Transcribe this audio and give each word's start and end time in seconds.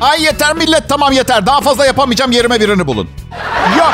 Ay 0.00 0.22
yeter 0.24 0.54
millet 0.54 0.88
tamam 0.88 1.12
yeter. 1.12 1.46
Daha 1.46 1.60
fazla 1.60 1.86
yapamayacağım 1.86 2.32
yerime 2.32 2.60
birini 2.60 2.86
bulun. 2.86 3.08
Yok. 3.78 3.92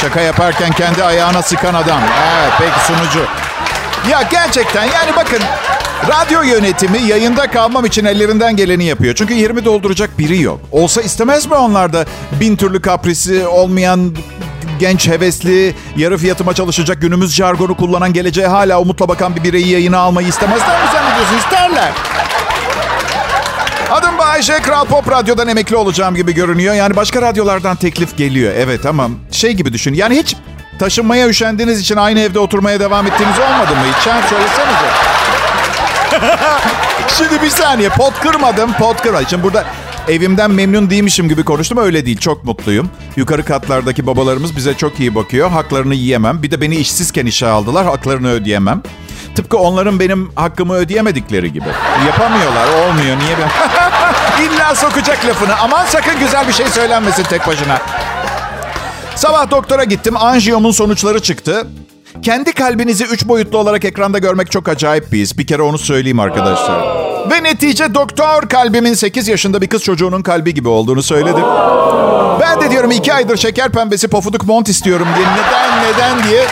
Şaka 0.00 0.20
yaparken 0.20 0.72
kendi 0.72 1.04
ayağına 1.04 1.42
sıkan 1.42 1.74
adam. 1.74 2.00
Evet 2.40 2.52
peki 2.58 2.86
sunucu. 2.86 3.26
Ya 4.10 4.22
gerçekten 4.30 4.84
yani 4.84 5.16
bakın 5.16 5.38
radyo 6.08 6.42
yönetimi 6.42 6.98
yayında 7.02 7.50
kalmam 7.50 7.84
için 7.84 8.04
ellerinden 8.04 8.56
geleni 8.56 8.84
yapıyor. 8.84 9.14
Çünkü 9.14 9.34
yerimi 9.34 9.64
dolduracak 9.64 10.18
biri 10.18 10.40
yok. 10.42 10.60
Olsa 10.72 11.02
istemez 11.02 11.46
mi 11.46 11.54
onlarda 11.54 12.04
bin 12.40 12.56
türlü 12.56 12.82
kaprisi 12.82 13.46
olmayan 13.46 14.16
genç, 14.78 15.08
hevesli, 15.08 15.74
yarı 15.96 16.18
fiyatıma 16.18 16.54
çalışacak 16.54 17.00
günümüz 17.00 17.34
jargonu 17.34 17.76
kullanan 17.76 18.12
geleceğe 18.12 18.46
hala 18.46 18.80
umutla 18.80 19.08
bakan 19.08 19.36
bir 19.36 19.44
bireyi 19.44 19.68
yayına 19.68 19.98
almayı 19.98 20.28
istemezler 20.28 20.82
mi 20.82 20.88
zannediyorsun? 20.92 21.36
İsterler. 21.38 21.92
Bayşe, 24.32 24.62
Kral 24.62 24.84
Pop 24.84 25.10
Radyo'dan 25.10 25.48
emekli 25.48 25.76
olacağım 25.76 26.14
gibi 26.14 26.34
görünüyor. 26.34 26.74
Yani 26.74 26.96
başka 26.96 27.22
radyolardan 27.22 27.76
teklif 27.76 28.16
geliyor. 28.16 28.52
Evet 28.56 28.86
ama 28.86 29.08
şey 29.30 29.52
gibi 29.52 29.72
düşün. 29.72 29.94
Yani 29.94 30.16
hiç 30.16 30.36
taşınmaya 30.78 31.28
üşendiğiniz 31.28 31.80
için 31.80 31.96
aynı 31.96 32.20
evde 32.20 32.38
oturmaya 32.38 32.80
devam 32.80 33.06
ettiğiniz 33.06 33.38
olmadı 33.38 33.70
mı 33.70 33.82
hiç? 33.88 34.06
Ha, 34.06 34.20
söylesenize. 34.28 34.88
Şimdi 37.18 37.42
bir 37.42 37.50
saniye 37.50 37.88
pot 37.88 38.20
kırmadım 38.20 38.72
pot 38.72 39.02
kırmadım. 39.02 39.26
Şimdi 39.30 39.42
burada 39.42 39.64
evimden 40.08 40.50
memnun 40.50 40.90
değilmişim 40.90 41.28
gibi 41.28 41.44
konuştum 41.44 41.78
öyle 41.78 42.06
değil 42.06 42.18
çok 42.18 42.44
mutluyum. 42.44 42.90
Yukarı 43.16 43.44
katlardaki 43.44 44.06
babalarımız 44.06 44.56
bize 44.56 44.74
çok 44.74 45.00
iyi 45.00 45.14
bakıyor. 45.14 45.50
Haklarını 45.50 45.94
yiyemem. 45.94 46.42
Bir 46.42 46.50
de 46.50 46.60
beni 46.60 46.76
işsizken 46.76 47.26
işe 47.26 47.46
aldılar. 47.46 47.84
Haklarını 47.84 48.30
ödeyemem. 48.30 48.82
Tıpkı 49.34 49.56
onların 49.58 50.00
benim 50.00 50.32
hakkımı 50.34 50.74
ödeyemedikleri 50.74 51.52
gibi. 51.52 51.68
Yapamıyorlar 52.06 52.68
olmuyor 52.68 53.18
niye 53.18 53.36
ben... 53.38 53.48
İlla 54.40 54.74
sokacak 54.74 55.26
lafını. 55.26 55.56
Aman 55.62 55.86
sakın 55.86 56.18
güzel 56.18 56.48
bir 56.48 56.52
şey 56.52 56.66
söylenmesin 56.66 57.22
tek 57.22 57.46
başına. 57.46 57.78
Sabah 59.16 59.50
doktora 59.50 59.84
gittim. 59.84 60.16
Anjiyomun 60.16 60.70
sonuçları 60.70 61.22
çıktı. 61.22 61.66
Kendi 62.22 62.52
kalbinizi 62.52 63.04
üç 63.04 63.28
boyutlu 63.28 63.58
olarak 63.58 63.84
ekranda 63.84 64.18
görmek 64.18 64.50
çok 64.50 64.68
acayip 64.68 65.12
bir 65.12 65.18
his. 65.18 65.38
Bir 65.38 65.46
kere 65.46 65.62
onu 65.62 65.78
söyleyeyim 65.78 66.20
arkadaşlar. 66.20 67.02
Ve 67.30 67.42
netice 67.42 67.94
doktor 67.94 68.48
kalbimin 68.48 68.94
8 68.94 69.28
yaşında 69.28 69.60
bir 69.60 69.66
kız 69.66 69.82
çocuğunun 69.82 70.22
kalbi 70.22 70.54
gibi 70.54 70.68
olduğunu 70.68 71.02
söyledi. 71.02 71.40
Ben 72.40 72.60
de 72.60 72.70
diyorum 72.70 72.90
iki 72.90 73.14
aydır 73.14 73.36
şeker 73.36 73.72
pembesi 73.72 74.08
pofuduk 74.08 74.44
mont 74.46 74.68
istiyorum 74.68 75.06
diye. 75.16 75.26
Neden 75.26 75.82
neden 75.84 76.28
diye. 76.30 76.44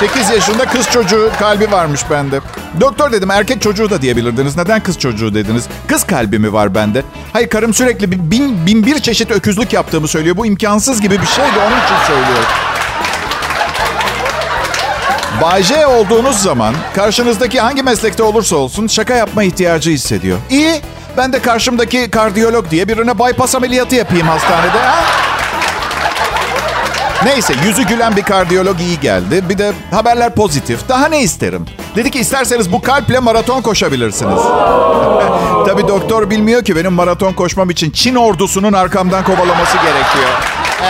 8 0.00 0.30
yaşında 0.30 0.64
kız 0.64 0.90
çocuğu 0.90 1.30
kalbi 1.38 1.72
varmış 1.72 2.00
bende. 2.10 2.40
Doktor 2.80 3.12
dedim 3.12 3.30
erkek 3.30 3.62
çocuğu 3.62 3.90
da 3.90 4.02
diyebilirdiniz. 4.02 4.56
Neden 4.56 4.82
kız 4.82 4.98
çocuğu 4.98 5.34
dediniz? 5.34 5.64
Kız 5.88 6.04
kalbi 6.04 6.38
mi 6.38 6.52
var 6.52 6.74
bende? 6.74 7.02
Hayır 7.32 7.48
karım 7.48 7.74
sürekli 7.74 8.30
bin, 8.30 8.66
bin 8.66 8.86
bir 8.86 8.98
çeşit 8.98 9.30
öküzlük 9.30 9.72
yaptığımı 9.72 10.08
söylüyor. 10.08 10.36
Bu 10.36 10.46
imkansız 10.46 11.00
gibi 11.00 11.20
bir 11.20 11.26
şey 11.26 11.44
de 11.44 11.58
onun 11.58 11.76
için 11.84 12.06
söylüyorum. 12.06 12.48
Bay 15.42 15.62
J 15.62 15.86
olduğunuz 15.86 16.36
zaman 16.36 16.74
karşınızdaki 16.94 17.60
hangi 17.60 17.82
meslekte 17.82 18.22
olursa 18.22 18.56
olsun 18.56 18.86
şaka 18.86 19.14
yapma 19.14 19.42
ihtiyacı 19.42 19.90
hissediyor. 19.90 20.38
İyi, 20.50 20.80
ben 21.16 21.32
de 21.32 21.42
karşımdaki 21.42 22.10
kardiyolog 22.10 22.70
diye 22.70 22.88
birine 22.88 23.18
bypass 23.18 23.54
ameliyatı 23.54 23.94
yapayım 23.94 24.26
hastanede. 24.26 24.78
Ha? 24.78 25.04
Neyse 27.24 27.54
yüzü 27.66 27.82
gülen 27.82 28.16
bir 28.16 28.22
kardiyolog 28.22 28.80
iyi 28.80 29.00
geldi. 29.00 29.48
Bir 29.48 29.58
de 29.58 29.72
haberler 29.90 30.34
pozitif. 30.34 30.88
Daha 30.88 31.08
ne 31.08 31.22
isterim? 31.22 31.66
Dedi 31.96 32.10
ki 32.10 32.18
isterseniz 32.18 32.72
bu 32.72 32.82
kalple 32.82 33.18
maraton 33.18 33.62
koşabilirsiniz. 33.62 34.40
Tabii 35.66 35.88
doktor 35.88 36.30
bilmiyor 36.30 36.64
ki 36.64 36.76
benim 36.76 36.92
maraton 36.92 37.32
koşmam 37.32 37.70
için 37.70 37.90
Çin 37.90 38.14
ordusunun 38.14 38.72
arkamdan 38.72 39.24
kovalaması 39.24 39.76
gerekiyor. 39.76 40.30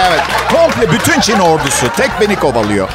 Evet, 0.09 0.21
komple 0.51 0.93
bütün 0.93 1.21
Çin 1.21 1.39
ordusu 1.39 1.87
tek 1.97 2.11
beni 2.21 2.37
kovalıyor. 2.37 2.89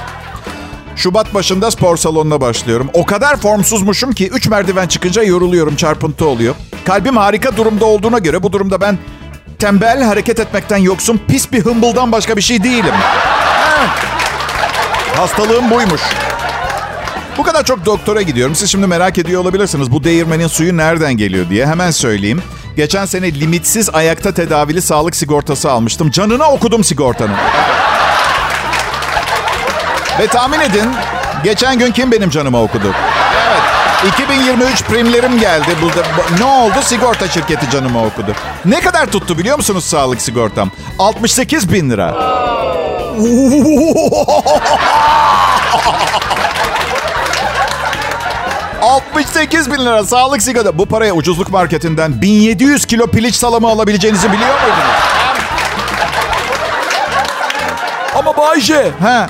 Şubat 0.96 1.34
başında 1.34 1.72
spor 1.72 1.97
salonuna 1.97 2.41
başlıyorum. 2.41 2.90
O 2.94 3.06
kadar 3.06 3.38
formsuzmuşum 3.38 4.12
ki 4.12 4.30
3 4.30 4.47
merdiven 4.47 4.88
çıkınca 4.88 5.24
yoruluyorum, 5.24 5.75
çarpıntı 5.75 6.28
oluyor. 6.28 6.56
Kalbim 6.85 7.18
harika 7.18 7.58
durumda 7.58 7.85
olduğuna 7.85 8.19
göre 8.19 8.44
bu 8.44 8.52
durumda 8.52 8.81
ben 8.81 8.97
tembel, 9.59 10.03
hareket 10.03 10.40
etmekten 10.40 10.78
yoksun, 10.78 11.22
pis 11.28 11.52
bir 11.52 11.66
hımbıldan 11.66 12.12
başka 12.12 12.38
bir 12.38 12.42
şey 12.42 12.64
değilim. 12.64 12.94
Hastalığım 15.16 15.72
buymuş. 15.72 16.02
Bu 17.38 17.44
kadar 17.44 17.66
çok 17.66 17.86
doktora 17.86 18.22
gidiyorum. 18.22 18.56
Siz 18.56 18.72
şimdi 18.72 18.88
merak 18.88 19.18
ediyor 19.18 19.42
olabilirsiniz. 19.42 19.92
Bu 19.92 20.03
değirmenin 20.03 20.47
suyu 20.47 20.78
nereden 20.78 21.18
geliyor 21.18 21.50
diye. 21.50 21.68
Hemen 21.68 21.92
söyleyeyim. 21.92 22.44
Geçen 22.75 23.06
sene 23.06 23.40
limitsiz 23.40 23.90
ayakta 23.90 24.31
tedavili 24.31 24.81
sağlık 24.81 25.16
sigortası 25.16 25.72
almıştım. 25.72 26.12
Canına 26.12 26.52
okudum 26.52 26.84
sigortanın. 26.84 27.36
Ve 30.20 30.28
tahmin 30.28 30.59
edin 30.59 30.91
geçen 31.44 31.80
gün 31.80 31.91
kim 31.91 32.12
benim 32.12 32.30
canıma 32.30 32.62
okudu? 32.62 32.94
Evet. 34.04 34.14
2023 34.14 34.84
primlerim 34.84 35.40
geldi. 35.40 35.68
Burada 35.82 36.04
ne 36.40 36.46
oldu? 36.46 36.74
Sigorta 36.82 37.28
şirketi 37.28 37.70
canıma 37.70 38.06
okudu. 38.06 38.34
Ne 38.66 38.82
kadar 38.82 39.06
tuttu 39.06 39.38
biliyor 39.38 39.58
musunuz 39.58 39.84
sağlık 39.84 40.22
sigortam? 40.22 40.72
68 41.00 41.72
bin 41.72 41.90
lira. 41.90 42.09
...68 48.82 49.72
bin 49.74 49.86
lira 49.86 50.04
sağlık 50.04 50.42
sigorta. 50.42 50.78
Bu 50.78 50.86
paraya 50.86 51.14
ucuzluk 51.14 51.50
marketinden 51.50 52.22
1700 52.22 52.86
kilo 52.86 53.08
piliç 53.08 53.36
salamı 53.36 53.68
alabileceğinizi 53.68 54.32
biliyor 54.32 54.50
muydunuz? 54.62 54.96
Ama 58.16 58.38
Bayce. 58.38 58.92
He. 59.02 59.28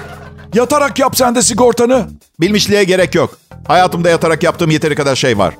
Yatarak 0.53 0.99
yap 0.99 1.17
sen 1.17 1.35
de 1.35 1.41
sigortanı. 1.41 2.07
Bilmişliğe 2.41 2.83
gerek 2.83 3.15
yok. 3.15 3.37
Hayatımda 3.67 4.09
yatarak 4.09 4.43
yaptığım 4.43 4.69
yeteri 4.71 4.95
kadar 4.95 5.15
şey 5.15 5.37
var. 5.37 5.53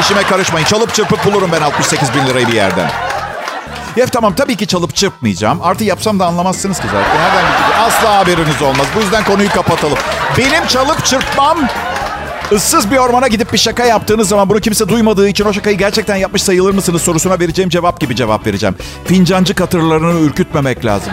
İşime 0.00 0.22
karışmayın. 0.22 0.66
Çalıp 0.66 0.94
çırpıp 0.94 1.24
bulurum 1.24 1.50
ben 1.52 1.60
68 1.60 2.14
bin 2.14 2.26
lirayı 2.26 2.48
bir 2.48 2.52
yerden. 2.52 2.90
Ya 3.96 4.06
tamam 4.06 4.34
tabii 4.34 4.56
ki 4.56 4.66
çalıp 4.66 4.94
çırpmayacağım. 4.94 5.62
Artı 5.62 5.84
yapsam 5.84 6.18
da 6.18 6.26
anlamazsınız 6.26 6.80
ki 6.80 6.86
zaten. 6.86 7.20
Nereden 7.20 7.44
gidecek? 7.52 7.78
Asla 7.80 8.16
haberiniz 8.18 8.62
olmaz. 8.62 8.86
Bu 8.96 9.00
yüzden 9.00 9.24
konuyu 9.24 9.48
kapatalım. 9.50 9.98
Benim 10.38 10.66
çalıp 10.66 11.04
çırpmam 11.04 11.58
ıssız 12.52 12.90
bir 12.90 12.96
ormana 12.96 13.28
gidip 13.28 13.52
bir 13.52 13.58
şaka 13.58 13.84
yaptığınız 13.84 14.28
zaman 14.28 14.48
bunu 14.48 14.60
kimse 14.60 14.88
duymadığı 14.88 15.28
için 15.28 15.44
o 15.44 15.52
şakayı 15.52 15.78
gerçekten 15.78 16.16
yapmış 16.16 16.42
sayılır 16.42 16.74
mısınız 16.74 17.02
sorusuna 17.02 17.40
vereceğim 17.40 17.70
cevap 17.70 18.00
gibi 18.00 18.16
cevap 18.16 18.46
vereceğim. 18.46 18.74
Fincancı 19.04 19.54
katırlarını 19.54 20.20
ürkütmemek 20.20 20.84
lazım. 20.84 21.12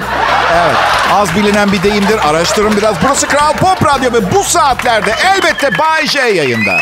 Evet. 0.54 0.76
Az 1.12 1.36
bilinen 1.36 1.72
bir 1.72 1.84
deyimdir. 1.84 2.30
Araştırın 2.30 2.78
biraz. 2.78 2.96
Burası 3.04 3.28
Kral 3.28 3.54
Pop 3.54 3.86
Radyo 3.86 4.14
ve 4.14 4.34
bu 4.36 4.44
saatlerde 4.44 5.16
elbette 5.36 5.80
Bay 5.80 6.08
J 6.08 6.20
yayında. 6.20 6.78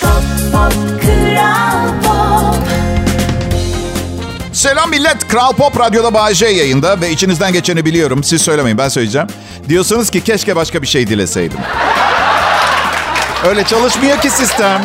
Pop, 0.00 0.10
pop, 0.52 0.72
Kral 1.02 1.88
Pop. 2.04 2.56
Selam 4.52 4.90
millet. 4.90 5.28
Kral 5.28 5.52
Pop 5.52 5.80
Radyo'da 5.80 6.14
Bay 6.14 6.34
J 6.34 6.46
yayında 6.46 7.00
ve 7.00 7.10
içinizden 7.10 7.52
geçeni 7.52 7.84
biliyorum. 7.84 8.24
Siz 8.24 8.42
söylemeyin 8.42 8.78
ben 8.78 8.88
söyleyeceğim. 8.88 9.28
Diyorsunuz 9.68 10.10
ki 10.10 10.24
keşke 10.24 10.56
başka 10.56 10.82
bir 10.82 10.86
şey 10.86 11.06
dileseydim. 11.06 11.58
Öyle 13.48 13.64
çalışmıyor 13.64 14.20
ki 14.20 14.30
sistem. 14.30 14.80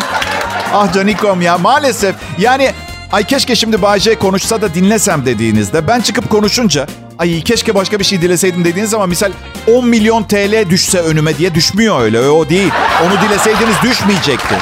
Ah 0.74 0.94
canikom 0.94 1.42
ya 1.42 1.58
maalesef. 1.58 2.16
Yani 2.38 2.72
ay 3.12 3.24
keşke 3.24 3.56
şimdi 3.56 3.82
Bay 3.82 4.00
J 4.00 4.16
konuşsa 4.16 4.62
da 4.62 4.74
dinlesem 4.74 5.26
dediğinizde 5.26 5.88
ben 5.88 6.02
çıkıp 6.02 6.30
konuşunca 6.30 6.88
ay 7.20 7.42
keşke 7.42 7.76
başka 7.76 8.00
bir 8.00 8.04
şey 8.04 8.22
dileseydim 8.22 8.66
dediğiniz 8.66 8.90
zaman 8.92 9.10
misal 9.10 9.32
10 9.74 9.88
milyon 9.88 10.24
TL 10.24 10.70
düşse 10.70 11.00
önüme 11.00 11.38
diye 11.38 11.56
düşmüyor 11.56 12.02
öyle. 12.02 12.30
O 12.30 12.50
değil. 12.50 12.72
Onu 13.06 13.22
dileseydiniz 13.22 13.76
düşmeyecekti. 13.84 14.56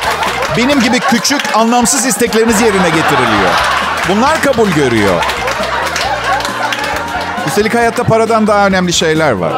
Benim 0.58 0.80
gibi 0.80 1.00
küçük 1.00 1.42
anlamsız 1.56 2.06
istekleriniz 2.06 2.62
yerine 2.62 2.90
getiriliyor. 2.90 3.52
Bunlar 4.10 4.42
kabul 4.42 4.70
görüyor. 4.70 5.24
Üstelik 7.48 7.76
hayatta 7.76 8.04
paradan 8.04 8.48
daha 8.48 8.68
önemli 8.68 8.94
şeyler 8.94 9.32
var. 9.32 9.54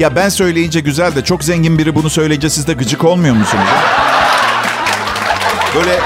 Ya 0.00 0.16
ben 0.16 0.28
söyleyince 0.28 0.80
güzel 0.80 1.14
de 1.14 1.24
çok 1.24 1.44
zengin 1.44 1.78
biri 1.78 1.94
bunu 1.94 2.10
söyleyince 2.10 2.50
siz 2.50 2.66
de 2.66 2.72
gıcık 2.72 3.04
olmuyor 3.04 3.34
musunuz? 3.34 3.64
Böyle 5.74 6.00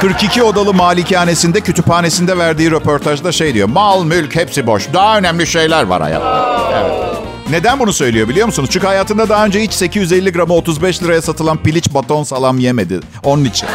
42 0.00 0.42
odalı 0.42 0.74
malikanesinde 0.74 1.60
kütüphanesinde 1.60 2.38
verdiği 2.38 2.70
röportajda 2.70 3.32
şey 3.32 3.54
diyor. 3.54 3.68
Mal, 3.68 4.04
mülk 4.04 4.36
hepsi 4.36 4.66
boş. 4.66 4.92
Daha 4.92 5.18
önemli 5.18 5.46
şeyler 5.46 5.82
var 5.82 6.02
hayatta. 6.02 6.72
Evet. 6.80 7.16
Neden 7.50 7.80
bunu 7.80 7.92
söylüyor 7.92 8.28
biliyor 8.28 8.46
musunuz? 8.46 8.70
Çünkü 8.72 8.86
hayatında 8.86 9.28
daha 9.28 9.44
önce 9.44 9.60
hiç 9.60 9.72
850 9.72 10.32
gramı 10.32 10.54
35 10.54 11.02
liraya 11.02 11.22
satılan 11.22 11.56
piliç 11.56 11.94
baton 11.94 12.24
salam 12.24 12.58
yemedi. 12.58 13.00
Onun 13.22 13.44
için. 13.44 13.68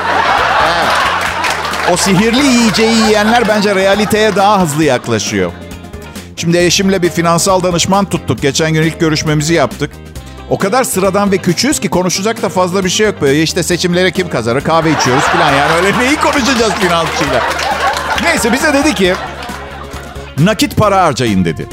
Evet. 0.63 0.91
O 1.93 1.97
sihirli 1.97 2.45
yiyeceği 2.45 2.95
yiyenler 2.95 3.47
bence 3.47 3.75
realiteye 3.75 4.35
daha 4.35 4.61
hızlı 4.61 4.83
yaklaşıyor. 4.83 5.51
Şimdi 6.39 6.57
eşimle 6.57 7.01
bir 7.01 7.09
finansal 7.09 7.63
danışman 7.63 8.05
tuttuk. 8.05 8.41
Geçen 8.41 8.73
gün 8.73 8.81
ilk 8.81 8.99
görüşmemizi 8.99 9.53
yaptık. 9.53 9.91
O 10.49 10.57
kadar 10.57 10.83
sıradan 10.83 11.31
ve 11.31 11.37
küçüğüz 11.37 11.79
ki 11.79 11.89
konuşacak 11.89 12.41
da 12.41 12.49
fazla 12.49 12.85
bir 12.85 12.89
şey 12.89 13.05
yok 13.05 13.21
böyle. 13.21 13.41
İşte 13.41 13.63
seçimlere 13.63 14.11
kim 14.11 14.29
kazanır 14.29 14.61
kahve 14.61 14.91
içiyoruz 14.91 15.23
falan 15.23 15.53
yani 15.53 15.71
öyle 15.73 15.99
neyi 15.99 16.15
konuşacağız 16.15 16.73
finansçıyla. 16.73 17.43
Neyse 18.23 18.53
bize 18.53 18.73
dedi 18.73 18.95
ki 18.95 19.13
nakit 20.37 20.77
para 20.77 21.03
harcayın 21.03 21.45
dedi. 21.45 21.67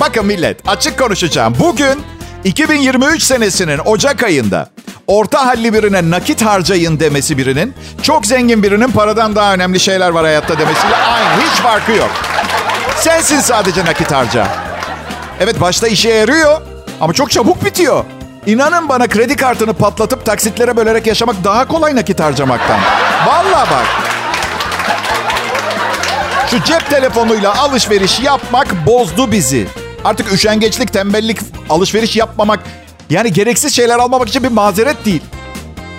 Bakın 0.00 0.26
millet 0.26 0.68
açık 0.68 0.98
konuşacağım. 0.98 1.54
Bugün 1.60 2.02
2023 2.44 3.22
senesinin 3.22 3.78
Ocak 3.84 4.22
ayında 4.22 4.68
orta 5.06 5.46
halli 5.46 5.72
birine 5.74 6.10
nakit 6.10 6.42
harcayın 6.42 7.00
demesi 7.00 7.38
birinin 7.38 7.74
çok 8.02 8.26
zengin 8.26 8.62
birinin 8.62 8.88
paradan 8.88 9.36
daha 9.36 9.54
önemli 9.54 9.80
şeyler 9.80 10.10
var 10.10 10.24
hayatta 10.24 10.58
demesiyle 10.58 10.96
aynı. 10.96 11.42
Hiç 11.42 11.60
farkı 11.60 11.92
yok. 11.92 12.10
Sensin 13.00 13.40
sadece 13.40 13.84
nakit 13.84 14.12
harca. 14.12 14.46
Evet 15.40 15.60
başta 15.60 15.88
işe 15.88 16.08
yarıyor 16.10 16.60
ama 17.00 17.12
çok 17.12 17.30
çabuk 17.30 17.64
bitiyor. 17.64 18.04
İnanın 18.46 18.88
bana 18.88 19.08
kredi 19.08 19.36
kartını 19.36 19.74
patlatıp 19.74 20.26
taksitlere 20.26 20.76
bölerek 20.76 21.06
yaşamak 21.06 21.36
daha 21.44 21.68
kolay 21.68 21.96
nakit 21.96 22.20
harcamaktan. 22.20 22.78
Vallahi 23.26 23.70
bak. 23.70 23.86
Şu 26.50 26.64
cep 26.64 26.90
telefonuyla 26.90 27.58
alışveriş 27.58 28.20
yapmak 28.20 28.86
bozdu 28.86 29.32
bizi. 29.32 29.66
Artık 30.04 30.32
üşengeçlik, 30.32 30.92
tembellik, 30.92 31.38
alışveriş 31.70 32.16
yapmamak 32.16 32.60
yani 33.10 33.32
gereksiz 33.32 33.74
şeyler 33.76 33.98
almamak 33.98 34.28
için 34.28 34.42
bir 34.42 34.48
mazeret 34.48 35.04
değil. 35.04 35.22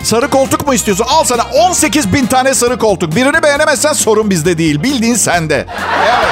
Sarı 0.03 0.29
koltuk 0.29 0.67
mu 0.67 0.73
istiyorsun? 0.73 1.05
Al 1.09 1.23
sana 1.23 1.43
18 1.43 2.13
bin 2.13 2.25
tane 2.25 2.53
sarı 2.53 2.77
koltuk. 2.79 3.15
Birini 3.15 3.43
beğenemezsen 3.43 3.93
sorun 3.93 4.29
bizde 4.29 4.57
değil. 4.57 4.83
Bildiğin 4.83 5.15
sende. 5.15 5.65
Evet. 6.05 6.22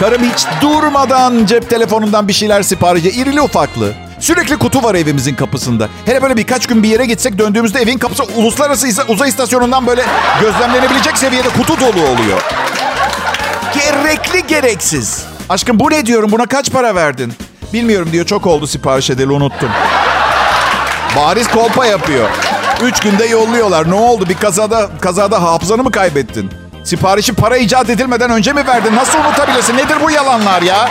Karım 0.00 0.22
hiç 0.22 0.46
durmadan 0.60 1.46
cep 1.46 1.70
telefonundan 1.70 2.28
bir 2.28 2.32
şeyler 2.32 2.62
sipariş 2.62 3.04
ediyor. 3.04 3.26
İrili 3.26 3.40
ufaklı. 3.40 3.92
Sürekli 4.20 4.58
kutu 4.58 4.82
var 4.82 4.94
evimizin 4.94 5.34
kapısında. 5.34 5.88
Hele 6.06 6.22
böyle 6.22 6.36
birkaç 6.36 6.66
gün 6.66 6.82
bir 6.82 6.88
yere 6.88 7.06
gitsek 7.06 7.38
döndüğümüzde 7.38 7.80
evin 7.80 7.98
kapısı 7.98 8.22
uluslararası 8.36 9.04
uzay 9.08 9.28
istasyonundan 9.28 9.86
böyle 9.86 10.04
gözlemlenebilecek 10.40 11.18
seviyede 11.18 11.48
kutu 11.48 11.80
dolu 11.80 12.02
oluyor. 12.02 12.42
Gerekli 13.74 14.46
gereksiz. 14.46 15.24
Aşkım 15.48 15.80
bu 15.80 15.90
ne 15.90 16.06
diyorum 16.06 16.32
buna 16.32 16.46
kaç 16.46 16.72
para 16.72 16.94
verdin? 16.94 17.32
Bilmiyorum 17.72 18.08
diyor 18.12 18.26
çok 18.26 18.46
oldu 18.46 18.66
sipariş 18.66 19.10
edeli 19.10 19.30
unuttum. 19.30 19.70
Bariz 21.16 21.48
kolpa 21.48 21.86
yapıyor. 21.86 22.28
Üç 22.82 23.00
günde 23.00 23.24
yolluyorlar. 23.24 23.90
Ne 23.90 23.94
oldu 23.94 24.28
bir 24.28 24.36
kazada 24.36 24.88
kazada 25.00 25.42
hafızanı 25.42 25.82
mı 25.82 25.90
kaybettin? 25.90 26.67
Siparişi 26.88 27.32
para 27.32 27.56
icat 27.56 27.90
edilmeden 27.90 28.30
önce 28.30 28.52
mi 28.52 28.66
verdin? 28.66 28.96
Nasıl 28.96 29.18
unutabilirsin? 29.18 29.76
Nedir 29.76 29.96
bu 30.02 30.10
yalanlar 30.10 30.62
ya? 30.62 30.90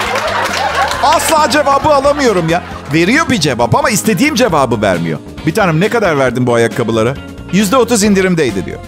Asla 1.04 1.50
cevabı 1.50 1.90
alamıyorum 1.90 2.50
ya. 2.50 2.64
Veriyor 2.94 3.30
bir 3.30 3.40
cevap 3.40 3.76
ama 3.76 3.90
istediğim 3.90 4.36
cevabı 4.36 4.82
vermiyor. 4.82 5.20
Bir 5.46 5.54
tanem 5.54 5.80
ne 5.80 5.90
kadar 5.90 6.20
verdin 6.20 6.48
bu 6.48 6.54
ayakkabılara? 6.54 7.14
Yüzde 7.54 7.78
otuz 7.78 8.04
indirimdeydi 8.04 8.66
diyor. 8.66 8.80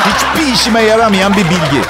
Hiçbir 0.00 0.52
işime 0.52 0.80
yaramayan 0.80 1.32
bir 1.32 1.44
bilgi. 1.44 1.88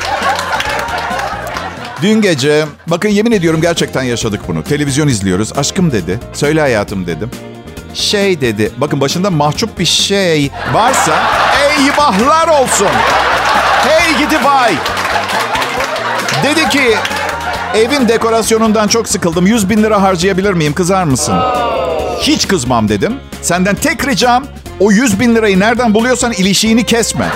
Dün 2.02 2.22
gece, 2.22 2.64
bakın 2.86 3.08
yemin 3.08 3.32
ediyorum 3.32 3.60
gerçekten 3.60 4.02
yaşadık 4.02 4.40
bunu. 4.48 4.64
Televizyon 4.64 5.08
izliyoruz. 5.08 5.58
Aşkım 5.58 5.92
dedi. 5.92 6.20
Söyle 6.32 6.60
hayatım 6.60 7.06
dedim. 7.06 7.30
Şey 7.94 8.40
dedi. 8.40 8.72
Bakın 8.76 9.00
başında 9.00 9.30
mahcup 9.30 9.78
bir 9.78 9.84
şey 9.84 10.50
varsa 10.72 11.22
eyvahlar 11.78 12.48
olsun. 12.48 12.88
Hey 13.88 14.18
gidi 14.18 14.44
vay. 14.44 14.74
Dedi 16.42 16.68
ki 16.68 16.96
evin 17.74 18.08
dekorasyonundan 18.08 18.88
çok 18.88 19.08
sıkıldım. 19.08 19.46
100 19.46 19.70
bin 19.70 19.82
lira 19.82 20.02
harcayabilir 20.02 20.52
miyim? 20.52 20.74
Kızar 20.74 21.04
mısın? 21.04 21.34
Hiç 22.20 22.48
kızmam 22.48 22.88
dedim. 22.88 23.20
Senden 23.42 23.74
tek 23.74 24.06
ricam 24.06 24.44
o 24.80 24.90
100 24.92 25.20
bin 25.20 25.34
lirayı 25.34 25.60
nereden 25.60 25.94
buluyorsan 25.94 26.32
ilişiğini 26.32 26.86
kesme. 26.86 27.26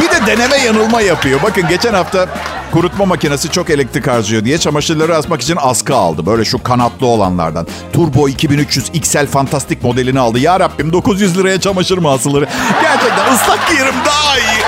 Bir 0.00 0.10
de 0.10 0.26
deneme 0.26 0.56
yanılma 0.56 1.00
yapıyor. 1.00 1.40
Bakın 1.42 1.68
geçen 1.68 1.94
hafta 1.94 2.26
kurutma 2.72 3.04
makinesi 3.06 3.50
çok 3.50 3.70
elektrik 3.70 4.06
harcıyor 4.06 4.44
diye 4.44 4.58
çamaşırları 4.58 5.16
asmak 5.16 5.40
için 5.40 5.58
askı 5.60 5.94
aldı. 5.94 6.26
Böyle 6.26 6.44
şu 6.44 6.62
kanatlı 6.62 7.06
olanlardan. 7.06 7.66
Turbo 7.92 8.28
2300 8.28 8.90
XL 8.92 9.26
fantastik 9.26 9.82
modelini 9.82 10.20
aldı. 10.20 10.38
Ya 10.38 10.60
Rabbim 10.60 10.92
900 10.92 11.38
liraya 11.38 11.60
çamaşır 11.60 11.98
mı 11.98 12.10
asılır? 12.10 12.48
Gerçekten 12.82 13.34
ıslak 13.34 13.70
giyerim 13.70 13.94
daha 14.06 14.38
iyi. 14.38 14.60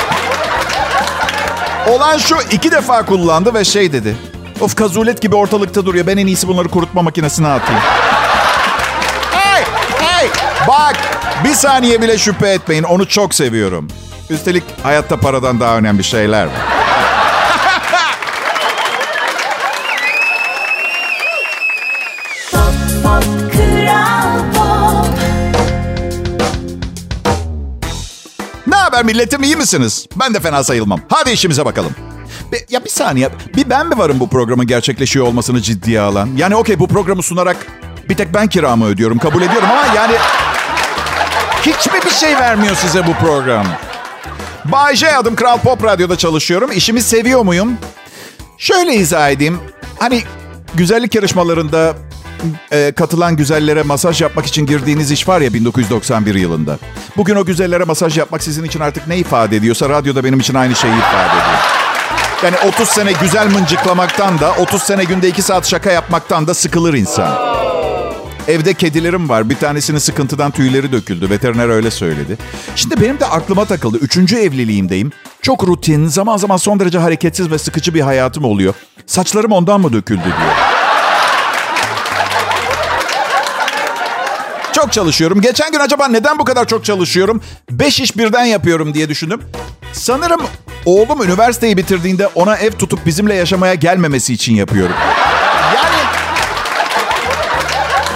Olan 1.96 2.19
şu 2.19 2.37
iki 2.50 2.70
defa 2.70 3.06
kullandı 3.06 3.54
ve 3.54 3.64
şey 3.64 3.93
dedi. 3.93 4.16
Of 4.60 4.75
kazulet 4.76 5.22
gibi 5.22 5.37
ortalıkta 5.37 5.87
duruyor. 5.87 6.06
Ben 6.06 6.16
en 6.16 6.26
iyisi 6.26 6.48
bunları 6.48 6.69
kurutma 6.69 7.02
makinesine 7.02 7.48
atayım. 7.48 7.82
hey, 9.31 9.64
hey, 9.98 10.28
bak 10.69 10.96
bir 11.44 11.55
saniye 11.55 12.02
bile 12.02 12.19
şüphe 12.19 12.48
etmeyin. 12.48 12.82
Onu 12.82 13.08
çok 13.08 13.34
seviyorum. 13.34 13.88
Üstelik 14.31 14.64
hayatta 14.82 15.16
paradan 15.16 15.60
daha 15.60 15.76
önemli 15.76 16.05
şeyler 16.05 16.44
var. 16.44 16.81
Ne 29.02 29.06
haber 29.06 29.14
milletim 29.14 29.43
iyi 29.43 29.56
misiniz? 29.56 30.06
Ben 30.16 30.34
de 30.34 30.40
fena 30.40 30.64
sayılmam. 30.64 31.00
Hadi 31.08 31.31
işimize 31.31 31.64
bakalım. 31.64 31.90
Be- 32.52 32.66
ya 32.70 32.84
bir 32.84 32.90
saniye. 32.90 33.31
Bir 33.56 33.70
ben 33.70 33.87
mi 33.88 33.99
varım 33.99 34.20
bu 34.20 34.28
programın 34.28 34.66
gerçekleşiyor 34.66 35.26
olmasını 35.26 35.62
ciddiye 35.62 36.00
alan? 36.00 36.28
Yani 36.37 36.56
okey 36.56 36.78
bu 36.78 36.88
programı 36.88 37.22
sunarak 37.22 37.56
bir 38.08 38.16
tek 38.16 38.34
ben 38.34 38.46
kiramı 38.46 38.87
ödüyorum. 38.87 39.19
Kabul 39.19 39.43
ediyorum 39.43 39.69
ama 39.70 39.94
yani... 39.94 40.14
Hiç 41.62 41.87
mi 41.87 42.00
bir 42.04 42.10
şey 42.10 42.37
vermiyor 42.37 42.76
size 42.76 43.06
bu 43.06 43.12
program? 43.14 43.66
Bay 44.64 44.96
J 44.96 45.16
adım 45.16 45.37
Kral 45.37 45.58
Pop 45.58 45.84
Radyo'da 45.84 46.19
çalışıyorum. 46.19 46.72
İşimi 46.72 47.02
seviyor 47.02 47.43
muyum? 47.43 47.78
Şöyle 48.58 48.94
izah 48.94 49.31
edeyim. 49.31 49.58
Hani 49.98 50.22
güzellik 50.75 51.14
yarışmalarında 51.14 51.94
e, 52.73 52.93
katılan 52.97 53.37
güzellere 53.37 53.83
masaj 53.83 54.23
yapmak 54.23 54.47
için 54.47 54.67
girdiğiniz 54.67 55.11
iş 55.11 55.29
var 55.29 55.41
ya 55.41 55.55
1991 55.55 56.35
yılında. 56.35 56.79
Bugün 57.17 57.37
o 57.37 57.44
güzellere 57.44 57.85
masaj 57.85 58.19
yapmak 58.19 58.43
sizin 58.43 58.65
için 58.65 58.81
artık 58.81 59.09
ne 59.09 59.19
ifade 59.19 59.56
ediyorsa 59.56 59.89
radyoda 59.89 60.25
benim 60.25 60.41
için 60.41 60.55
aynı 60.55 60.77
şeyi 60.77 60.94
ifade 60.94 61.27
ediyor. 61.27 61.59
Yani 62.43 62.56
30 62.69 62.89
sene 62.89 63.12
güzel 63.12 63.50
mıncıklamaktan 63.53 64.39
da 64.39 64.53
30 64.53 64.83
sene 64.83 65.05
günde 65.05 65.29
2 65.29 65.43
saat 65.43 65.67
şaka 65.67 65.93
yapmaktan 65.93 66.46
da 66.46 66.55
sıkılır 66.55 66.94
insan. 66.94 67.53
Evde 68.49 68.75
kedilerim 68.75 69.29
var. 69.29 69.51
Bir 69.51 69.56
tanesinin 69.56 69.99
sıkıntıdan 69.99 70.51
tüyleri 70.51 70.93
döküldü. 70.93 71.31
Veteriner 71.31 71.69
öyle 71.69 71.91
söyledi. 71.91 72.39
Şimdi 72.77 73.01
benim 73.01 73.20
de 73.20 73.27
aklıma 73.27 73.65
takıldı. 73.65 73.99
Üçüncü 73.99 74.37
evliliğimdeyim. 74.37 75.13
Çok 75.43 75.69
rutin, 75.69 76.06
zaman 76.06 76.37
zaman 76.37 76.56
son 76.56 76.81
derece 76.81 76.99
hareketsiz 76.99 77.51
ve 77.51 77.58
sıkıcı 77.58 77.94
bir 77.94 78.01
hayatım 78.01 78.44
oluyor. 78.44 78.75
Saçlarım 79.06 79.53
ondan 79.53 79.81
mı 79.81 79.93
döküldü 79.93 80.25
diyor. 80.25 80.71
Çok 84.82 84.93
çalışıyorum. 84.93 85.41
Geçen 85.41 85.72
gün 85.72 85.79
acaba 85.79 86.08
neden 86.08 86.39
bu 86.39 86.44
kadar 86.44 86.67
çok 86.67 86.84
çalışıyorum? 86.84 87.43
Beş 87.70 88.01
iş 88.01 88.17
birden 88.17 88.44
yapıyorum 88.44 88.94
diye 88.94 89.08
düşündüm. 89.08 89.43
Sanırım 89.93 90.41
oğlum 90.84 91.22
üniversiteyi 91.22 91.77
bitirdiğinde 91.77 92.27
ona 92.27 92.56
ev 92.56 92.70
tutup 92.70 93.06
bizimle 93.06 93.34
yaşamaya 93.34 93.74
gelmemesi 93.74 94.34
için 94.34 94.55
yapıyorum. 94.55 94.94
Yani 95.74 95.96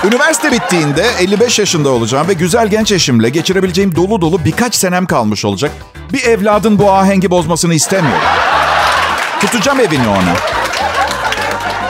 üniversite 0.04 0.52
bittiğinde 0.52 1.06
55 1.20 1.58
yaşında 1.58 1.88
olacağım 1.88 2.28
ve 2.28 2.32
güzel 2.32 2.68
genç 2.68 2.92
eşimle 2.92 3.28
geçirebileceğim 3.28 3.96
dolu 3.96 4.20
dolu 4.20 4.44
birkaç 4.44 4.74
senem 4.74 5.06
kalmış 5.06 5.44
olacak. 5.44 5.72
Bir 6.12 6.24
evladın 6.24 6.78
bu 6.78 6.92
ahengi 6.92 7.30
bozmasını 7.30 7.74
istemiyorum. 7.74 8.28
Tutacağım 9.40 9.80
evini 9.80 10.08
ona. 10.08 10.36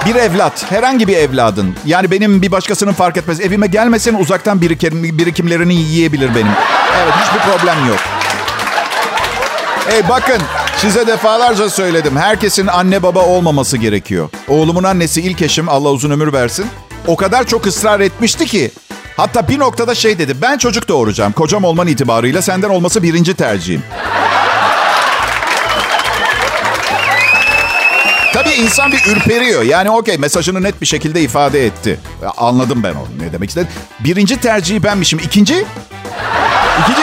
Bir 0.07 0.15
evlat, 0.15 0.71
herhangi 0.71 1.09
bir 1.09 1.17
evladın. 1.17 1.75
Yani 1.87 2.11
benim 2.11 2.43
bir 2.43 2.51
başkasının 2.51 2.93
fark 2.93 3.17
etmez. 3.17 3.41
Evime 3.41 3.67
gelmesin 3.67 4.15
uzaktan 4.15 4.61
birikim, 4.61 5.19
birikimlerini 5.19 5.75
yiyebilir 5.75 6.35
benim. 6.35 6.53
Evet 7.03 7.13
hiçbir 7.23 7.53
problem 7.53 7.89
yok. 7.89 7.99
Hey 9.89 10.09
bakın 10.09 10.43
size 10.77 11.07
defalarca 11.07 11.71
söyledim. 11.71 12.17
Herkesin 12.17 12.67
anne 12.67 13.03
baba 13.03 13.21
olmaması 13.27 13.77
gerekiyor. 13.77 14.29
Oğlumun 14.49 14.85
annesi 14.85 15.21
ilk 15.21 15.43
eşim 15.43 15.69
Allah 15.69 15.91
uzun 15.91 16.11
ömür 16.11 16.33
versin. 16.33 16.67
O 17.07 17.17
kadar 17.17 17.45
çok 17.45 17.67
ısrar 17.67 18.01
etmişti 18.01 18.47
ki. 18.47 18.71
Hatta 19.17 19.49
bir 19.49 19.59
noktada 19.59 19.95
şey 19.95 20.19
dedi. 20.19 20.37
Ben 20.43 20.59
çocuk 20.59 20.89
doğuracağım. 20.89 21.33
Kocam 21.33 21.65
olman 21.65 21.87
itibarıyla 21.87 22.43
senden 22.43 22.69
olması 22.69 23.03
birinci 23.03 23.35
tercihim. 23.35 23.83
İnsan 28.57 28.93
bir 28.93 29.07
ürperiyor. 29.07 29.63
Yani 29.63 29.91
okey 29.91 30.19
mesajını 30.19 30.63
net 30.63 30.81
bir 30.81 30.87
şekilde 30.87 31.21
ifade 31.21 31.67
etti. 31.67 32.01
Anladım 32.37 32.83
ben 32.83 32.95
onu 32.95 33.09
ne 33.27 33.33
demek 33.33 33.49
istedi. 33.49 33.69
Birinci 34.01 34.41
tercihi 34.41 34.83
benmişim. 34.83 35.19
İkinci? 35.19 35.65
İkinci... 36.83 37.01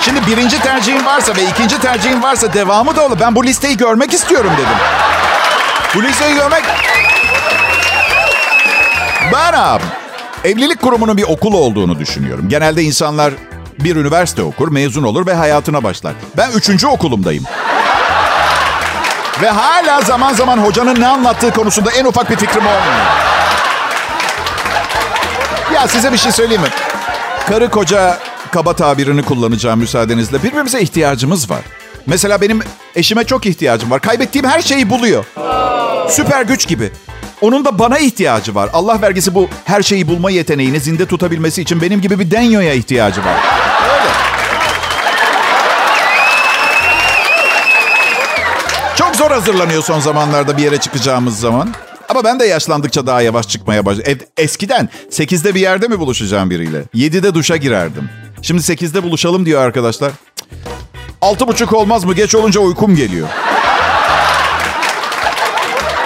Şimdi 0.00 0.26
birinci 0.26 0.60
tercihin 0.60 1.04
varsa 1.04 1.36
ve 1.36 1.42
ikinci 1.50 1.80
tercihin 1.80 2.22
varsa 2.22 2.54
devamı 2.54 2.96
da 2.96 3.06
olur. 3.06 3.16
Ben 3.20 3.34
bu 3.34 3.44
listeyi 3.44 3.76
görmek 3.76 4.12
istiyorum 4.12 4.50
dedim. 4.56 4.76
Bu 5.94 6.02
liseyi 6.02 6.34
görmek... 6.34 6.62
Ben 9.32 9.52
abi, 9.52 9.84
evlilik 10.44 10.82
kurumunun 10.82 11.16
bir 11.16 11.22
okul 11.22 11.54
olduğunu 11.54 11.98
düşünüyorum. 11.98 12.48
Genelde 12.48 12.82
insanlar 12.82 13.32
bir 13.78 13.96
üniversite 13.96 14.42
okur, 14.42 14.68
mezun 14.68 15.02
olur 15.02 15.26
ve 15.26 15.34
hayatına 15.34 15.82
başlar. 15.82 16.14
Ben 16.36 16.50
üçüncü 16.50 16.86
okulumdayım. 16.86 17.44
Ve 19.42 19.48
hala 19.48 20.00
zaman 20.00 20.34
zaman 20.34 20.58
hocanın 20.58 21.00
ne 21.00 21.06
anlattığı 21.06 21.50
konusunda 21.50 21.90
en 21.92 22.04
ufak 22.04 22.30
bir 22.30 22.36
fikrim 22.36 22.66
olmuyor. 22.66 23.06
Ya 25.74 25.88
size 25.88 26.12
bir 26.12 26.18
şey 26.18 26.32
söyleyeyim 26.32 26.62
mi? 26.62 26.68
Karı 27.48 27.70
koca 27.70 28.18
kaba 28.52 28.76
tabirini 28.76 29.22
kullanacağım 29.22 29.80
müsaadenizle. 29.80 30.42
Birbirimize 30.42 30.80
ihtiyacımız 30.80 31.50
var. 31.50 31.60
Mesela 32.06 32.40
benim 32.40 32.60
eşime 32.94 33.24
çok 33.24 33.46
ihtiyacım 33.46 33.90
var. 33.90 34.00
Kaybettiğim 34.00 34.46
her 34.46 34.62
şeyi 34.62 34.90
buluyor. 34.90 35.24
Süper 36.08 36.42
güç 36.42 36.68
gibi. 36.68 36.92
Onun 37.40 37.64
da 37.64 37.78
bana 37.78 37.98
ihtiyacı 37.98 38.54
var. 38.54 38.70
Allah 38.72 39.02
vergisi 39.02 39.34
bu 39.34 39.48
her 39.64 39.82
şeyi 39.82 40.08
bulma 40.08 40.30
yeteneğini 40.30 40.80
zinde 40.80 41.06
tutabilmesi 41.06 41.62
için 41.62 41.82
benim 41.82 42.00
gibi 42.00 42.18
bir 42.18 42.30
denyoya 42.30 42.72
ihtiyacı 42.74 43.20
var. 43.24 43.36
Zor 49.18 49.30
hazırlanıyor 49.30 49.82
son 49.82 50.00
zamanlarda 50.00 50.56
bir 50.56 50.62
yere 50.62 50.78
çıkacağımız 50.78 51.40
zaman. 51.40 51.74
Ama 52.08 52.24
ben 52.24 52.40
de 52.40 52.44
yaşlandıkça 52.44 53.06
daha 53.06 53.22
yavaş 53.22 53.48
çıkmaya 53.48 53.86
başladım. 53.86 54.18
Eskiden 54.36 54.88
8'de 55.10 55.54
bir 55.54 55.60
yerde 55.60 55.88
mi 55.88 55.98
buluşacağım 55.98 56.50
biriyle? 56.50 56.82
7'de 56.94 57.34
duşa 57.34 57.56
girerdim. 57.56 58.10
Şimdi 58.42 58.62
8'de 58.62 59.02
buluşalım 59.02 59.46
diyor 59.46 59.62
arkadaşlar. 59.62 60.12
Altı 61.20 61.48
buçuk 61.48 61.72
olmaz 61.72 62.04
mı? 62.04 62.14
Geç 62.14 62.34
olunca 62.34 62.60
uykum 62.60 62.96
geliyor. 62.96 63.28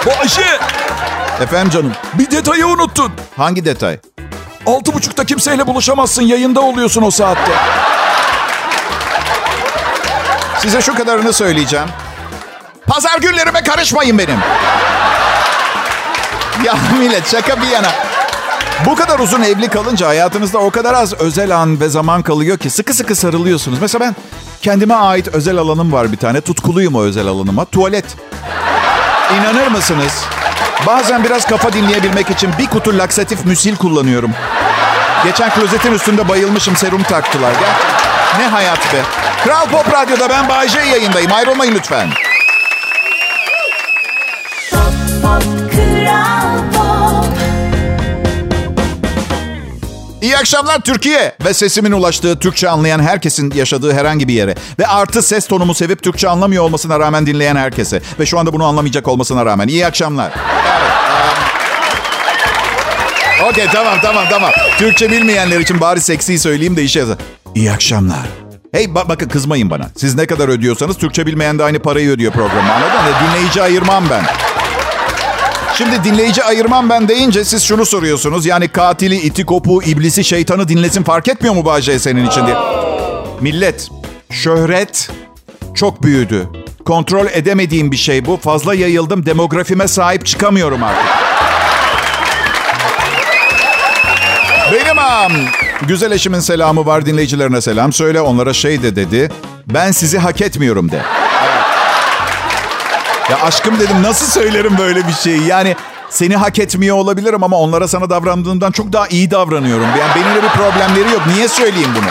Bayşe 0.05 0.59
Efendim 1.41 1.69
canım. 1.69 1.91
bir 2.13 2.31
detayı 2.31 2.67
unuttun. 2.67 3.11
Hangi 3.37 3.65
detay? 3.65 3.97
Altı 4.65 4.93
buçukta 4.93 5.25
kimseyle 5.25 5.67
buluşamazsın. 5.67 6.21
Yayında 6.21 6.61
oluyorsun 6.61 7.01
o 7.01 7.11
saatte. 7.11 7.51
Size 10.59 10.81
şu 10.81 10.95
kadarını 10.95 11.33
söyleyeceğim. 11.33 11.87
Pazar 12.87 13.17
günlerime 13.17 13.63
karışmayın 13.63 14.17
benim. 14.17 14.39
Ya 16.65 16.75
millet 16.99 17.31
şaka 17.31 17.61
bir 17.61 17.67
yana. 17.67 17.87
Bu 18.85 18.95
kadar 18.95 19.19
uzun 19.19 19.41
evli 19.41 19.67
kalınca 19.67 20.07
hayatınızda 20.07 20.57
o 20.57 20.71
kadar 20.71 20.93
az 20.93 21.13
özel 21.13 21.55
an 21.57 21.79
ve 21.79 21.89
zaman 21.89 22.23
kalıyor 22.23 22.57
ki 22.57 22.69
sıkı 22.69 22.93
sıkı 22.93 23.15
sarılıyorsunuz. 23.15 23.79
Mesela 23.81 24.05
ben 24.05 24.15
kendime 24.61 24.93
ait 24.93 25.27
özel 25.27 25.57
alanım 25.57 25.91
var 25.91 26.11
bir 26.11 26.17
tane. 26.17 26.41
Tutkuluyum 26.41 26.95
o 26.95 27.01
özel 27.01 27.27
alanıma. 27.27 27.65
Tuvalet. 27.65 28.05
İnanır 29.39 29.67
mısınız? 29.67 30.23
Bazen 30.87 31.23
biraz 31.23 31.45
kafa 31.45 31.73
dinleyebilmek 31.73 32.29
için 32.29 32.49
bir 32.59 32.67
kutu 32.67 32.97
laksatif 32.97 33.45
müsil 33.45 33.75
kullanıyorum. 33.75 34.31
Geçen 35.23 35.49
klozetin 35.49 35.93
üstünde 35.93 36.29
bayılmışım 36.29 36.75
serum 36.75 37.03
taktılar. 37.03 37.51
Gerçekten. 37.51 38.39
Ne 38.39 38.47
hayat 38.47 38.93
be. 38.93 38.97
Kral 39.43 39.65
Pop 39.65 39.93
Radyo'da 39.93 40.29
ben 40.29 40.49
Bayece 40.49 40.79
yayındayım. 40.79 41.31
Ayrılmayın 41.31 41.75
lütfen. 41.75 42.09
İyi 50.21 50.37
akşamlar 50.37 50.79
Türkiye 50.79 51.35
ve 51.45 51.53
sesimin 51.53 51.91
ulaştığı 51.91 52.39
Türkçe 52.39 52.69
anlayan 52.69 52.99
herkesin 52.99 53.51
yaşadığı 53.55 53.93
herhangi 53.93 54.27
bir 54.27 54.33
yere 54.33 54.55
ve 54.79 54.87
artı 54.87 55.21
ses 55.21 55.47
tonumu 55.47 55.73
sevip 55.73 56.03
Türkçe 56.03 56.29
anlamıyor 56.29 56.63
olmasına 56.63 56.99
rağmen 56.99 57.25
dinleyen 57.25 57.55
herkese 57.55 58.01
ve 58.19 58.25
şu 58.25 58.39
anda 58.39 58.53
bunu 58.53 58.65
anlamayacak 58.65 59.07
olmasına 59.07 59.45
rağmen 59.45 59.67
iyi 59.67 59.85
akşamlar. 59.85 60.31
Evet. 60.67 60.83
Okey 63.51 63.65
tamam 63.73 63.97
tamam 64.01 64.23
tamam. 64.29 64.51
Türkçe 64.77 65.11
bilmeyenler 65.11 65.59
için 65.59 65.81
bari 65.81 66.01
seksi 66.01 66.39
söyleyeyim 66.39 66.75
de 66.77 66.83
işe 66.83 66.99
yazar. 66.99 67.17
İyi 67.55 67.71
akşamlar. 67.71 68.19
Hey 68.71 68.85
ba- 68.85 69.09
bakın 69.09 69.29
kızmayın 69.29 69.69
bana. 69.69 69.89
Siz 69.97 70.15
ne 70.15 70.25
kadar 70.27 70.47
ödüyorsanız 70.49 70.97
Türkçe 70.97 71.25
bilmeyen 71.25 71.59
de 71.59 71.63
aynı 71.63 71.79
parayı 71.79 72.09
ödüyor 72.09 72.31
programı 72.33 72.73
anladın 72.73 72.93
mı? 73.03 73.09
Dinleyici 73.27 73.61
ayırmam 73.61 74.03
ben. 74.09 74.23
Şimdi 75.77 76.03
dinleyici 76.03 76.43
ayırmam 76.43 76.89
ben 76.89 77.07
deyince 77.07 77.45
siz 77.45 77.63
şunu 77.63 77.85
soruyorsunuz. 77.85 78.45
Yani 78.45 78.67
katili, 78.67 79.15
iti 79.15 79.45
kopu, 79.45 79.83
iblisi, 79.83 80.23
şeytanı 80.23 80.67
dinlesin 80.67 81.03
fark 81.03 81.27
etmiyor 81.27 81.55
mu 81.55 81.65
Bahçe 81.65 81.99
senin 81.99 82.25
için 82.25 82.45
diye. 82.45 82.55
Millet, 83.41 83.89
şöhret 84.31 85.09
çok 85.75 86.03
büyüdü. 86.03 86.47
Kontrol 86.85 87.25
edemediğim 87.33 87.91
bir 87.91 87.97
şey 87.97 88.25
bu. 88.25 88.37
Fazla 88.37 88.75
yayıldım. 88.75 89.25
Demografime 89.25 89.87
sahip 89.87 90.25
çıkamıyorum 90.25 90.83
artık. 90.83 91.05
Benim 94.73 94.99
am. 94.99 95.31
Güzel 95.87 96.11
eşimin 96.11 96.39
selamı 96.39 96.85
var. 96.85 97.05
Dinleyicilerine 97.05 97.61
selam 97.61 97.93
söyle. 97.93 98.21
Onlara 98.21 98.53
şey 98.53 98.83
de 98.83 98.95
dedi. 98.95 99.31
Ben 99.73 99.91
sizi 99.91 100.17
hak 100.17 100.41
etmiyorum 100.41 100.91
de. 100.91 101.01
Ya 103.33 103.41
aşkım 103.41 103.79
dedim 103.79 104.03
nasıl 104.03 104.41
söylerim 104.41 104.77
böyle 104.77 105.07
bir 105.07 105.13
şeyi? 105.13 105.47
Yani 105.47 105.75
seni 106.09 106.35
hak 106.35 106.59
etmiyor 106.59 106.97
olabilirim 106.97 107.43
ama 107.43 107.57
onlara 107.57 107.87
sana 107.87 108.09
davrandığımdan 108.09 108.71
çok 108.71 108.93
daha 108.93 109.07
iyi 109.07 109.31
davranıyorum. 109.31 109.85
Yani 109.99 110.11
benimle 110.15 110.43
bir 110.43 110.49
problemleri 110.49 111.13
yok. 111.13 111.21
Niye 111.35 111.47
söyleyeyim 111.47 111.89
bunu? 111.95 112.05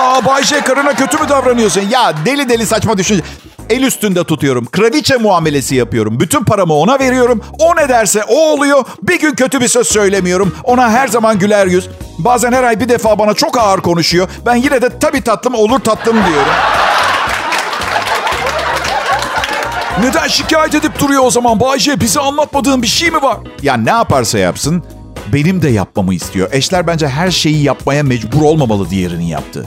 Aa 0.00 0.24
Bayşe 0.24 0.60
karına 0.60 0.94
kötü 0.94 1.18
mü 1.18 1.28
davranıyorsun? 1.28 1.80
Ya 1.90 2.14
deli 2.26 2.48
deli 2.48 2.66
saçma 2.66 2.98
düşünce. 2.98 3.22
El 3.70 3.82
üstünde 3.82 4.24
tutuyorum. 4.24 4.66
Kraliçe 4.66 5.16
muamelesi 5.16 5.74
yapıyorum. 5.74 6.20
Bütün 6.20 6.44
paramı 6.44 6.74
ona 6.74 6.98
veriyorum. 6.98 7.44
O 7.58 7.76
ne 7.76 7.88
derse 7.88 8.24
o 8.24 8.52
oluyor. 8.52 8.84
Bir 9.02 9.20
gün 9.20 9.34
kötü 9.34 9.60
bir 9.60 9.68
söz 9.68 9.86
söylemiyorum. 9.86 10.56
Ona 10.64 10.90
her 10.90 11.08
zaman 11.08 11.38
güler 11.38 11.66
yüz. 11.66 11.88
Bazen 12.18 12.52
her 12.52 12.62
ay 12.62 12.80
bir 12.80 12.88
defa 12.88 13.18
bana 13.18 13.34
çok 13.34 13.58
ağır 13.58 13.80
konuşuyor. 13.80 14.28
Ben 14.46 14.54
yine 14.54 14.82
de 14.82 14.98
tabii 14.98 15.22
tatlım 15.22 15.54
olur 15.54 15.78
tatlım 15.80 16.16
diyorum. 16.16 16.52
Neden 20.00 20.28
şikayet 20.28 20.74
edip 20.74 20.98
duruyor 20.98 21.22
o 21.24 21.30
zaman 21.30 21.60
Bayşe? 21.60 22.00
Bize 22.00 22.20
anlatmadığın 22.20 22.82
bir 22.82 22.86
şey 22.86 23.10
mi 23.10 23.22
var? 23.22 23.36
Ya 23.62 23.76
ne 23.76 23.90
yaparsa 23.90 24.38
yapsın 24.38 24.82
benim 25.32 25.62
de 25.62 25.68
yapmamı 25.68 26.14
istiyor. 26.14 26.48
Eşler 26.52 26.86
bence 26.86 27.08
her 27.08 27.30
şeyi 27.30 27.62
yapmaya 27.62 28.02
mecbur 28.02 28.42
olmamalı 28.42 28.90
diğerinin 28.90 29.24
yaptığı. 29.24 29.66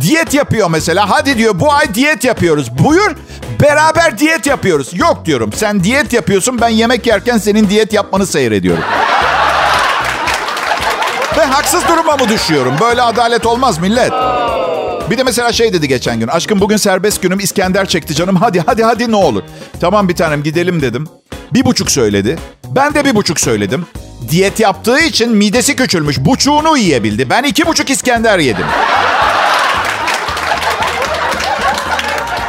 Diyet 0.00 0.34
yapıyor 0.34 0.70
mesela. 0.70 1.10
Hadi 1.10 1.38
diyor 1.38 1.60
bu 1.60 1.72
ay 1.72 1.94
diyet 1.94 2.24
yapıyoruz. 2.24 2.78
Buyur 2.84 3.16
beraber 3.62 4.18
diyet 4.18 4.46
yapıyoruz. 4.46 4.90
Yok 4.94 5.22
diyorum 5.24 5.52
sen 5.52 5.84
diyet 5.84 6.12
yapıyorsun 6.12 6.60
ben 6.60 6.68
yemek 6.68 7.06
yerken 7.06 7.38
senin 7.38 7.70
diyet 7.70 7.92
yapmanı 7.92 8.26
seyrediyorum. 8.26 8.84
Ve 11.38 11.44
haksız 11.44 11.88
duruma 11.88 12.16
mı 12.16 12.28
düşüyorum? 12.28 12.74
Böyle 12.80 13.02
adalet 13.02 13.46
olmaz 13.46 13.78
millet. 13.78 14.12
Bir 15.10 15.18
de 15.18 15.22
mesela 15.22 15.52
şey 15.52 15.72
dedi 15.72 15.88
geçen 15.88 16.20
gün. 16.20 16.28
Aşkım 16.28 16.60
bugün 16.60 16.76
serbest 16.76 17.22
günüm 17.22 17.38
İskender 17.38 17.86
çekti 17.86 18.14
canım. 18.14 18.36
Hadi 18.36 18.62
hadi 18.66 18.84
hadi 18.84 19.10
ne 19.10 19.16
olur. 19.16 19.42
Tamam 19.80 20.08
bir 20.08 20.16
tanem 20.16 20.42
gidelim 20.42 20.82
dedim. 20.82 21.06
Bir 21.54 21.64
buçuk 21.64 21.90
söyledi. 21.90 22.38
Ben 22.68 22.94
de 22.94 23.04
bir 23.04 23.14
buçuk 23.14 23.40
söyledim. 23.40 23.86
Diyet 24.30 24.60
yaptığı 24.60 25.00
için 25.00 25.36
midesi 25.36 25.76
küçülmüş. 25.76 26.18
Buçuğunu 26.18 26.78
yiyebildi. 26.78 27.30
Ben 27.30 27.42
iki 27.42 27.66
buçuk 27.66 27.90
İskender 27.90 28.38
yedim. 28.38 28.66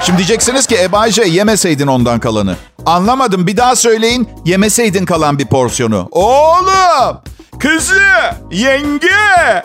Şimdi 0.01 0.17
diyeceksiniz 0.17 0.67
ki 0.67 0.77
Ebayce 0.81 1.23
yemeseydin 1.23 1.87
ondan 1.87 2.19
kalanı. 2.19 2.55
Anlamadım 2.85 3.47
bir 3.47 3.57
daha 3.57 3.75
söyleyin. 3.75 4.29
Yemeseydin 4.45 5.05
kalan 5.05 5.39
bir 5.39 5.45
porsiyonu. 5.45 6.07
Oğlum, 6.11 7.17
kızı, 7.59 8.01
yenge, 8.51 9.63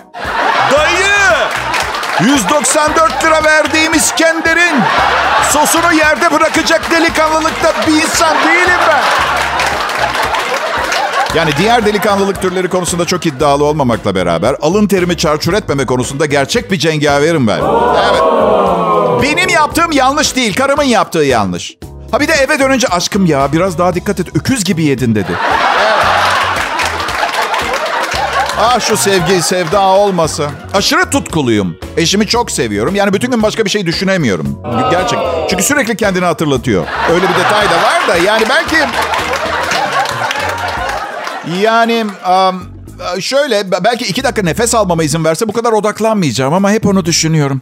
dayı. 0.72 1.48
194 2.26 3.24
lira 3.24 3.44
verdiğim 3.44 3.94
İskender'in 3.94 4.80
sosunu 5.50 5.92
yerde 5.92 6.32
bırakacak 6.32 6.90
delikanlılıkta 6.90 7.74
bir 7.86 8.02
insan 8.02 8.36
değilim 8.36 8.80
ben. 8.88 9.02
Yani 11.34 11.50
diğer 11.58 11.86
delikanlılık 11.86 12.42
türleri 12.42 12.68
konusunda 12.68 13.04
çok 13.04 13.26
iddialı 13.26 13.64
olmamakla 13.64 14.14
beraber 14.14 14.56
alın 14.62 14.86
terimi 14.86 15.16
çarçur 15.16 15.52
etmeme 15.52 15.86
konusunda 15.86 16.26
gerçek 16.26 16.70
bir 16.70 16.78
cengaverim 16.78 17.46
ben. 17.46 17.60
Evet. 18.10 18.22
Benim 19.22 19.48
yaptığım 19.48 19.92
yanlış 19.92 20.36
değil, 20.36 20.54
karımın 20.54 20.82
yaptığı 20.82 21.18
yanlış. 21.24 21.76
Ha 22.10 22.20
bir 22.20 22.28
de 22.28 22.32
eve 22.32 22.58
dönünce 22.58 22.88
aşkım 22.88 23.26
ya 23.26 23.52
biraz 23.52 23.78
daha 23.78 23.94
dikkat 23.94 24.20
et, 24.20 24.26
öküz 24.36 24.64
gibi 24.64 24.84
yedin 24.84 25.14
dedi. 25.14 25.32
Evet. 25.32 26.21
Ah 28.64 28.80
şu 28.80 28.96
sevgi, 28.96 29.42
sevda 29.42 29.80
olmasa. 29.80 30.50
Aşırı 30.74 31.10
tutkuluyum. 31.10 31.76
Eşimi 31.96 32.26
çok 32.26 32.50
seviyorum. 32.50 32.94
Yani 32.94 33.12
bütün 33.12 33.30
gün 33.30 33.42
başka 33.42 33.64
bir 33.64 33.70
şey 33.70 33.86
düşünemiyorum. 33.86 34.62
Gerçek. 34.90 35.18
Çünkü 35.50 35.62
sürekli 35.62 35.96
kendini 35.96 36.24
hatırlatıyor. 36.24 36.86
Öyle 37.10 37.22
bir 37.28 37.34
detay 37.34 37.64
da 37.64 37.82
var 37.82 38.08
da 38.08 38.16
yani 38.16 38.44
belki... 38.48 38.76
Yani 41.62 42.04
um, 42.28 42.62
şöyle 43.20 43.70
belki 43.84 44.04
iki 44.04 44.24
dakika 44.24 44.42
nefes 44.42 44.74
almama 44.74 45.04
izin 45.04 45.24
verse 45.24 45.48
bu 45.48 45.52
kadar 45.52 45.72
odaklanmayacağım 45.72 46.54
ama 46.54 46.70
hep 46.70 46.86
onu 46.86 47.04
düşünüyorum. 47.04 47.60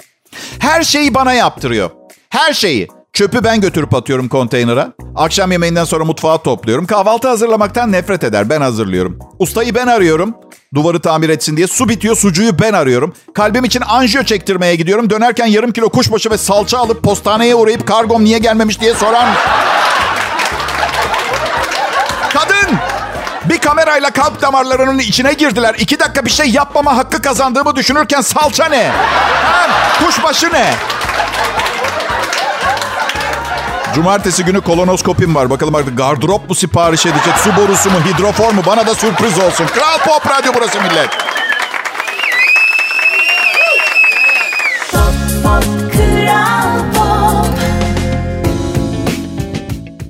Her 0.58 0.82
şeyi 0.82 1.14
bana 1.14 1.32
yaptırıyor. 1.32 1.90
Her 2.28 2.52
şeyi. 2.52 2.88
Çöpü 3.12 3.44
ben 3.44 3.60
götürüp 3.60 3.94
atıyorum 3.94 4.28
konteynere. 4.28 4.86
Akşam 5.16 5.52
yemeğinden 5.52 5.84
sonra 5.84 6.04
mutfağı 6.04 6.42
topluyorum. 6.42 6.86
Kahvaltı 6.86 7.28
hazırlamaktan 7.28 7.92
nefret 7.92 8.24
eder. 8.24 8.50
Ben 8.50 8.60
hazırlıyorum. 8.60 9.18
Ustayı 9.38 9.74
ben 9.74 9.86
arıyorum. 9.86 10.34
Duvarı 10.74 11.00
tamir 11.00 11.28
etsin 11.28 11.56
diye. 11.56 11.66
Su 11.66 11.88
bitiyor. 11.88 12.16
Sucuğu 12.16 12.58
ben 12.60 12.72
arıyorum. 12.72 13.14
Kalbim 13.34 13.64
için 13.64 13.82
anjiyo 13.88 14.24
çektirmeye 14.24 14.74
gidiyorum. 14.76 15.10
Dönerken 15.10 15.46
yarım 15.46 15.72
kilo 15.72 15.88
kuşbaşı 15.88 16.30
ve 16.30 16.38
salça 16.38 16.78
alıp 16.78 17.02
postaneye 17.02 17.54
uğrayıp 17.54 17.86
kargom 17.86 18.24
niye 18.24 18.38
gelmemiş 18.38 18.80
diye 18.80 18.94
soran... 18.94 19.28
Kadın! 22.32 22.76
Bir 23.44 23.58
kamerayla 23.58 24.10
kalp 24.10 24.42
damarlarının 24.42 24.98
içine 24.98 25.32
girdiler. 25.32 25.74
İki 25.78 25.98
dakika 25.98 26.24
bir 26.24 26.30
şey 26.30 26.50
yapmama 26.50 26.96
hakkı 26.96 27.22
kazandığımı 27.22 27.76
düşünürken 27.76 28.20
salça 28.20 28.64
ne? 28.64 28.88
Ha, 29.44 29.68
kuşbaşı 30.04 30.52
ne? 30.52 30.74
Cumartesi 33.94 34.44
günü 34.44 34.60
kolonoskopim 34.60 35.34
var. 35.34 35.50
Bakalım 35.50 35.74
artık 35.74 35.98
gardırop 35.98 36.48
mu 36.48 36.54
sipariş 36.54 37.06
edecek? 37.06 37.34
Su 37.44 37.56
borusu 37.56 37.90
mu? 37.90 37.96
Hidrofor 38.04 38.52
mu? 38.52 38.62
Bana 38.66 38.86
da 38.86 38.94
sürpriz 38.94 39.38
olsun. 39.38 39.66
Kral 39.66 39.98
Pop 39.98 40.30
Radyo 40.30 40.52
burası 40.54 40.78
millet. 40.80 41.10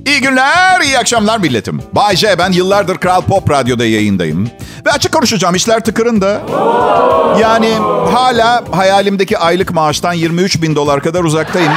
İyi 0.05 0.21
günler, 0.21 0.81
iyi 0.81 0.99
akşamlar 0.99 1.37
milletim. 1.37 1.81
Bay 1.93 2.15
J, 2.15 2.37
ben 2.37 2.51
yıllardır 2.51 2.97
Kral 2.97 3.21
Pop 3.21 3.49
Radyo'da 3.51 3.85
yayındayım. 3.85 4.49
Ve 4.85 4.91
açık 4.91 5.11
konuşacağım, 5.11 5.55
işler 5.55 5.79
tıkırında. 5.83 6.41
Yani 7.39 7.73
hala 8.13 8.63
hayalimdeki 8.71 9.37
aylık 9.37 9.73
maaştan 9.73 10.13
23 10.13 10.61
bin 10.61 10.75
dolar 10.75 11.01
kadar 11.03 11.23
uzaktayım. 11.23 11.71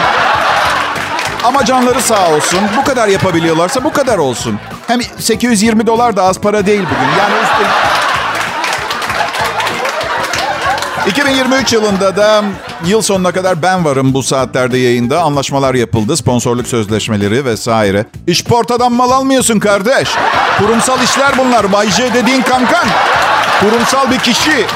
Ama 1.45 1.65
canları 1.65 2.03
sağ 2.03 2.31
olsun. 2.31 2.61
Bu 2.77 2.85
kadar 2.85 3.09
yapabiliyorlarsa 3.09 3.85
bu 3.85 3.93
kadar 3.93 4.19
olsun. 4.19 4.59
Hem 4.87 5.01
820 5.19 5.87
dolar 5.87 6.17
da 6.17 6.23
az 6.23 6.41
para 6.41 6.67
değil 6.67 6.83
bugün. 6.83 7.19
Yani 7.19 7.35
üstelik... 7.43 7.95
2023 11.09 11.73
yılında 11.73 12.17
da 12.17 12.45
yıl 12.87 13.03
sonuna 13.03 13.33
kadar 13.33 13.63
ben 13.63 13.85
varım 13.85 14.15
bu 14.15 14.23
saatlerde 14.23 14.79
yayında. 14.79 15.23
Anlaşmalar 15.23 15.75
yapıldı, 15.75 16.17
sponsorluk 16.17 16.67
sözleşmeleri 16.67 17.45
vesaire. 17.45 18.07
İşportadan 18.27 18.93
mal 18.93 19.11
almıyorsun 19.11 19.59
kardeş. 19.59 20.09
Kurumsal 20.59 21.03
işler 21.03 21.39
bunlar. 21.39 21.73
Bay 21.73 21.91
J 21.91 22.15
dediğin 22.15 22.43
kankan. 22.43 22.87
Kurumsal 23.61 24.11
bir 24.11 24.19
kişi. 24.19 24.67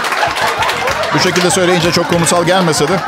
Bu 1.15 1.19
şekilde 1.19 1.51
söyleyince 1.51 1.93
çok 1.93 2.09
kurumsal 2.09 2.45
gelmese 2.45 2.89
de. 2.89 3.01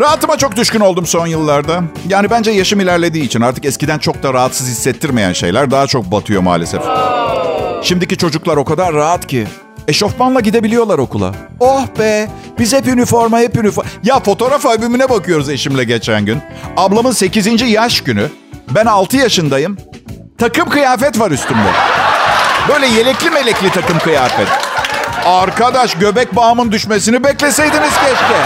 Rahatıma 0.00 0.38
çok 0.38 0.56
düşkün 0.56 0.80
oldum 0.80 1.06
son 1.06 1.26
yıllarda. 1.26 1.82
Yani 2.08 2.30
bence 2.30 2.50
yaşım 2.50 2.80
ilerlediği 2.80 3.24
için 3.24 3.40
artık 3.40 3.64
eskiden 3.64 3.98
çok 3.98 4.22
da 4.22 4.34
rahatsız 4.34 4.68
hissettirmeyen 4.68 5.32
şeyler 5.32 5.70
daha 5.70 5.86
çok 5.86 6.04
batıyor 6.12 6.42
maalesef. 6.42 6.82
Şimdiki 7.82 8.16
çocuklar 8.16 8.56
o 8.56 8.64
kadar 8.64 8.94
rahat 8.94 9.26
ki. 9.26 9.46
Eşofmanla 9.88 10.40
gidebiliyorlar 10.40 10.98
okula. 10.98 11.32
Oh 11.60 11.86
be 11.98 12.28
biz 12.58 12.72
hep 12.72 12.86
üniforma 12.86 13.38
hep 13.38 13.56
üniforma. 13.56 13.90
Ya 14.04 14.20
fotoğraf 14.20 14.66
albümüne 14.66 15.10
bakıyoruz 15.10 15.48
eşimle 15.48 15.84
geçen 15.84 16.24
gün. 16.26 16.42
Ablamın 16.76 17.12
8. 17.12 17.62
yaş 17.62 18.00
günü. 18.00 18.28
Ben 18.74 18.86
6 18.86 19.16
yaşındayım. 19.16 19.78
Takım 20.38 20.70
kıyafet 20.70 21.20
var 21.20 21.30
üstümde. 21.30 21.68
Böyle 22.68 22.86
yelekli 22.86 23.30
melekli 23.30 23.70
takım 23.70 23.98
kıyafet. 23.98 24.48
Arkadaş 25.26 25.94
göbek 25.94 26.36
bağımın 26.36 26.72
düşmesini 26.72 27.24
bekleseydiniz 27.24 27.92
keşke. 27.94 28.36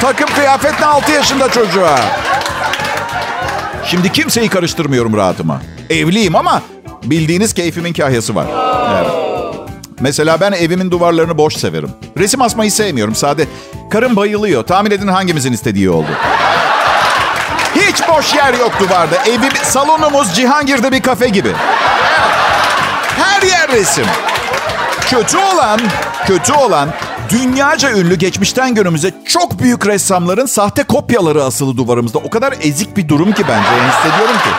Takım 0.00 0.28
kıyafetle 0.34 0.84
6 0.86 1.12
yaşında 1.12 1.50
çocuğa. 1.50 2.00
Şimdi 3.84 4.12
kimseyi 4.12 4.48
karıştırmıyorum 4.48 5.16
rahatıma. 5.16 5.60
Evliyim 5.90 6.36
ama 6.36 6.62
bildiğiniz 7.04 7.54
keyfimin 7.54 7.92
kahyası 7.92 8.34
var. 8.34 8.46
Evet. 8.94 9.10
Mesela 10.00 10.40
ben 10.40 10.52
evimin 10.52 10.90
duvarlarını 10.90 11.38
boş 11.38 11.56
severim. 11.56 11.90
Resim 12.18 12.42
asmayı 12.42 12.72
sevmiyorum 12.72 13.14
sade. 13.14 13.46
Karım 13.90 14.16
bayılıyor. 14.16 14.66
Tahmin 14.66 14.90
edin 14.90 15.08
hangimizin 15.08 15.52
istediği 15.52 15.90
oldu. 15.90 16.08
Hiç 17.74 18.08
boş 18.08 18.34
yer 18.34 18.54
yok 18.54 18.72
duvarda. 18.80 19.16
Evim, 19.16 19.52
salonumuz 19.62 20.34
Cihangir'de 20.34 20.92
bir 20.92 21.02
kafe 21.02 21.28
gibi. 21.28 21.52
Her 23.16 23.42
yer 23.42 23.68
resim. 23.72 24.06
Kötü 25.00 25.36
olan, 25.38 25.80
kötü 26.26 26.52
olan 26.52 26.88
dünyaca 27.28 27.92
ünlü 27.92 28.14
geçmişten 28.14 28.74
günümüze 28.74 29.10
çok 29.24 29.58
büyük 29.58 29.86
ressamların 29.86 30.46
sahte 30.46 30.82
kopyaları 30.82 31.44
asılı 31.44 31.76
duvarımızda. 31.76 32.18
O 32.18 32.30
kadar 32.30 32.54
ezik 32.62 32.96
bir 32.96 33.08
durum 33.08 33.32
ki 33.32 33.42
bence. 33.48 33.68
Hissediyorum 33.68 34.36
ki. 34.36 34.50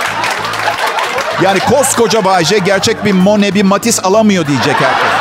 Yani 1.43 1.59
koskoca 1.59 2.25
Bayce 2.25 2.57
gerçek 2.57 3.05
bir 3.05 3.11
Monet, 3.11 3.55
bir 3.55 3.63
Matisse 3.63 4.01
alamıyor 4.01 4.47
diyecek 4.47 4.75
herkes. 4.79 5.11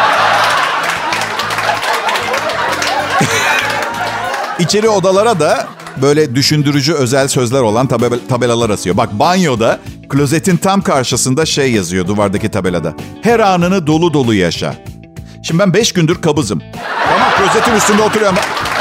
İçeri 4.58 4.88
odalara 4.88 5.40
da 5.40 5.66
böyle 6.02 6.34
düşündürücü 6.34 6.92
özel 6.94 7.28
sözler 7.28 7.60
olan 7.60 7.86
tabel- 7.86 8.28
tabelalar 8.28 8.70
asıyor. 8.70 8.96
Bak 8.96 9.12
banyoda 9.18 9.78
klozetin 10.08 10.56
tam 10.56 10.82
karşısında 10.82 11.46
şey 11.46 11.72
yazıyor 11.72 12.06
duvardaki 12.06 12.48
tabelada. 12.50 12.94
Her 13.22 13.40
anını 13.40 13.86
dolu 13.86 14.12
dolu 14.12 14.34
yaşa. 14.34 14.74
Şimdi 15.42 15.62
ben 15.62 15.74
5 15.74 15.92
gündür 15.92 16.22
kabızım. 16.22 16.62
Tamam 17.08 17.28
klozetin 17.38 17.74
üstünde 17.76 18.02
oturuyorum. 18.02 18.38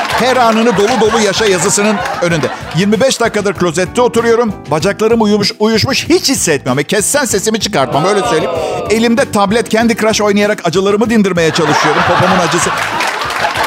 Her 0.08 0.38
anını 0.38 0.78
dolu 0.78 1.02
dolu 1.02 1.20
yaşa 1.20 1.46
yazısının 1.46 1.96
önünde. 2.22 2.48
25 2.76 3.20
dakikadır 3.20 3.54
klozette 3.54 4.02
oturuyorum. 4.02 4.54
Bacaklarım 4.72 5.22
uyumuş, 5.22 5.52
uyuşmuş 5.60 6.10
hiç 6.10 6.30
hissetmiyorum. 6.30 6.78
Ve 6.78 6.84
kessen 6.84 7.26
sesimi 7.26 7.60
çıkartmam 7.60 8.06
öyle 8.06 8.22
söyleyeyim. 8.22 8.52
Elimde 8.90 9.32
tablet 9.32 9.70
Candy 9.70 9.94
Crush 9.96 10.22
oynayarak 10.22 10.62
acılarımı 10.68 11.10
dindirmeye 11.10 11.52
çalışıyorum. 11.52 12.02
Popomun 12.08 12.40
acısı. 12.48 12.70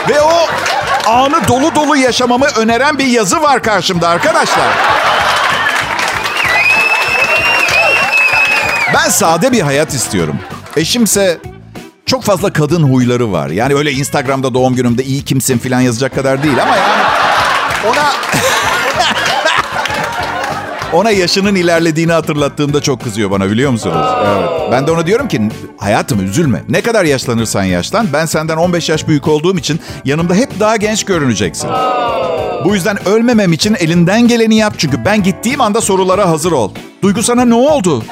Ve 0.08 0.20
o 0.20 0.46
anı 1.10 1.48
dolu 1.48 1.74
dolu 1.74 1.96
yaşamamı 1.96 2.46
öneren 2.46 2.98
bir 2.98 3.06
yazı 3.06 3.42
var 3.42 3.62
karşımda 3.62 4.08
arkadaşlar. 4.08 4.68
Ben 8.94 9.08
sade 9.08 9.52
bir 9.52 9.60
hayat 9.60 9.94
istiyorum. 9.94 10.36
Eşimse 10.76 11.38
çok 12.10 12.22
fazla 12.22 12.52
kadın 12.52 12.82
huyları 12.82 13.32
var. 13.32 13.50
Yani 13.50 13.74
öyle 13.74 13.92
Instagram'da 13.92 14.54
doğum 14.54 14.74
günümde 14.74 15.04
iyi 15.04 15.24
kimsin 15.24 15.58
falan 15.58 15.80
yazacak 15.80 16.14
kadar 16.14 16.42
değil 16.42 16.62
ama 16.62 16.76
yani 16.76 17.02
ona 17.88 18.12
ona 21.00 21.10
yaşının 21.10 21.54
ilerlediğini 21.54 22.12
hatırlattığımda 22.12 22.82
çok 22.82 23.00
kızıyor 23.04 23.30
bana 23.30 23.50
biliyor 23.50 23.70
musunuz? 23.70 24.06
Evet. 24.26 24.48
Ben 24.72 24.86
de 24.86 24.90
ona 24.90 25.06
diyorum 25.06 25.28
ki 25.28 25.40
hayatım 25.78 26.24
üzülme. 26.24 26.62
Ne 26.68 26.80
kadar 26.80 27.04
yaşlanırsan 27.04 27.64
yaşlan 27.64 28.06
ben 28.12 28.26
senden 28.26 28.56
15 28.56 28.88
yaş 28.88 29.08
büyük 29.08 29.28
olduğum 29.28 29.58
için 29.58 29.80
yanımda 30.04 30.34
hep 30.34 30.60
daha 30.60 30.76
genç 30.76 31.04
görüneceksin. 31.04 31.70
Bu 32.64 32.74
yüzden 32.74 33.08
ölmemem 33.08 33.52
için 33.52 33.76
elinden 33.80 34.28
geleni 34.28 34.56
yap 34.56 34.74
çünkü 34.78 35.04
ben 35.04 35.22
gittiğim 35.22 35.60
anda 35.60 35.80
sorulara 35.80 36.28
hazır 36.28 36.52
ol. 36.52 36.70
Duygu 37.02 37.22
sana 37.22 37.44
ne 37.44 37.54
oldu? 37.54 38.04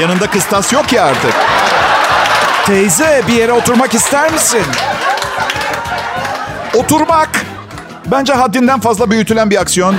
Yanında 0.00 0.26
kıstas 0.26 0.72
yok 0.72 0.92
ya 0.92 1.04
artık. 1.04 1.55
Teyze 2.66 3.22
bir 3.28 3.32
yere 3.32 3.52
oturmak 3.52 3.94
ister 3.94 4.32
misin? 4.32 4.62
Oturmak. 6.74 7.28
Bence 8.06 8.32
haddinden 8.32 8.80
fazla 8.80 9.10
büyütülen 9.10 9.50
bir 9.50 9.60
aksiyon. 9.60 9.96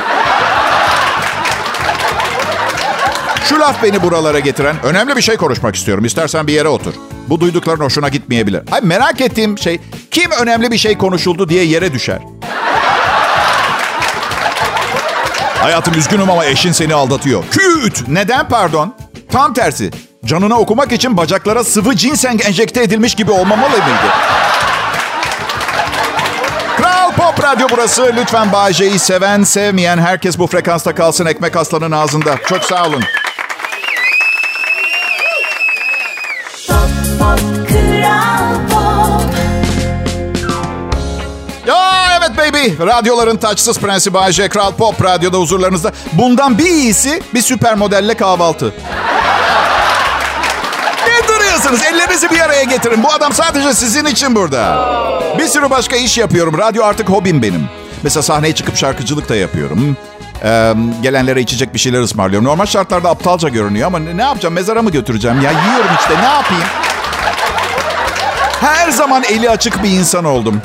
Şu 3.49 3.59
laf 3.59 3.83
beni 3.83 4.03
buralara 4.03 4.39
getiren 4.39 4.75
önemli 4.83 5.15
bir 5.15 5.21
şey 5.21 5.37
konuşmak 5.37 5.75
istiyorum. 5.75 6.05
İstersen 6.05 6.47
bir 6.47 6.53
yere 6.53 6.67
otur. 6.67 6.93
Bu 7.27 7.39
duydukların 7.39 7.83
hoşuna 7.83 8.09
gitmeyebilir. 8.09 8.61
Hayır 8.69 8.83
merak 8.83 9.21
ettiğim 9.21 9.57
şey 9.57 9.79
kim 10.11 10.31
önemli 10.31 10.71
bir 10.71 10.77
şey 10.77 10.97
konuşuldu 10.97 11.49
diye 11.49 11.63
yere 11.63 11.93
düşer. 11.93 12.19
Hayatım 15.61 15.93
üzgünüm 15.93 16.29
ama 16.29 16.45
eşin 16.45 16.71
seni 16.71 16.93
aldatıyor. 16.93 17.43
Küt! 17.51 18.07
Neden 18.07 18.47
pardon? 18.47 18.95
Tam 19.31 19.53
tersi. 19.53 19.91
Canına 20.25 20.59
okumak 20.59 20.91
için 20.91 21.17
bacaklara 21.17 21.63
sıvı 21.63 21.93
ginseng 21.93 22.45
enjekte 22.45 22.83
edilmiş 22.83 23.15
gibi 23.15 23.31
olmamalı 23.31 23.69
mıydı? 23.69 24.11
Kral 26.77 27.11
Pop 27.11 27.43
Radyo 27.43 27.67
burası. 27.71 28.13
Lütfen 28.17 28.51
Bağcay'ı 28.51 28.99
seven, 28.99 29.43
sevmeyen 29.43 29.97
herkes 29.97 30.39
bu 30.39 30.47
frekansta 30.47 30.95
kalsın 30.95 31.25
ekmek 31.25 31.55
aslanın 31.55 31.91
ağzında. 31.91 32.37
Çok 32.49 32.63
sağ 32.63 32.85
olun. 32.85 33.03
Pop 36.67 36.77
pop 37.19 37.39
kral 37.69 38.55
pop 38.71 39.33
Ya 41.67 42.07
evet 42.19 42.37
baby. 42.37 42.83
Radyoların 42.85 43.37
taçsız 43.37 43.79
prensi 43.79 44.13
Bayece 44.13 44.49
Kral 44.49 44.71
Pop 44.71 45.03
Radyo'da 45.03 45.37
huzurlarınızda. 45.37 45.91
Bundan 46.13 46.57
bir 46.57 46.65
iyisi 46.65 47.21
bir 47.33 47.41
süper 47.41 47.75
modelle 47.75 48.13
kahvaltı. 48.13 48.73
Duruyorsunuz? 51.67 51.93
Ellerinizi 51.93 52.29
bir 52.29 52.39
araya 52.39 52.63
getirin. 52.63 53.03
Bu 53.03 53.11
adam 53.11 53.33
sadece 53.33 53.73
sizin 53.73 54.05
için 54.05 54.35
burada. 54.35 54.89
Bir 55.37 55.47
sürü 55.47 55.69
başka 55.69 55.95
iş 55.95 56.17
yapıyorum. 56.17 56.57
Radyo 56.57 56.83
artık 56.83 57.09
hobim 57.09 57.41
benim. 57.41 57.69
Mesela 58.03 58.23
sahneye 58.23 58.55
çıkıp 58.55 58.77
şarkıcılık 58.77 59.29
da 59.29 59.35
yapıyorum. 59.35 59.97
Ee, 60.43 60.73
gelenlere 61.01 61.41
içecek 61.41 61.73
bir 61.73 61.79
şeyler 61.79 62.01
ısmarlıyorum. 62.01 62.47
Normal 62.47 62.65
şartlarda 62.65 63.09
aptalca 63.09 63.49
görünüyor 63.49 63.87
ama 63.87 63.99
ne 63.99 64.21
yapacağım? 64.21 64.55
Mezara 64.55 64.81
mı 64.81 64.91
götüreceğim? 64.91 65.41
Ya 65.41 65.51
yiyorum 65.51 65.95
işte 65.99 66.13
ne 66.21 66.27
yapayım? 66.27 66.63
Her 68.61 68.89
zaman 68.91 69.23
eli 69.23 69.49
açık 69.49 69.83
bir 69.83 69.89
insan 69.89 70.25
oldum. 70.25 70.61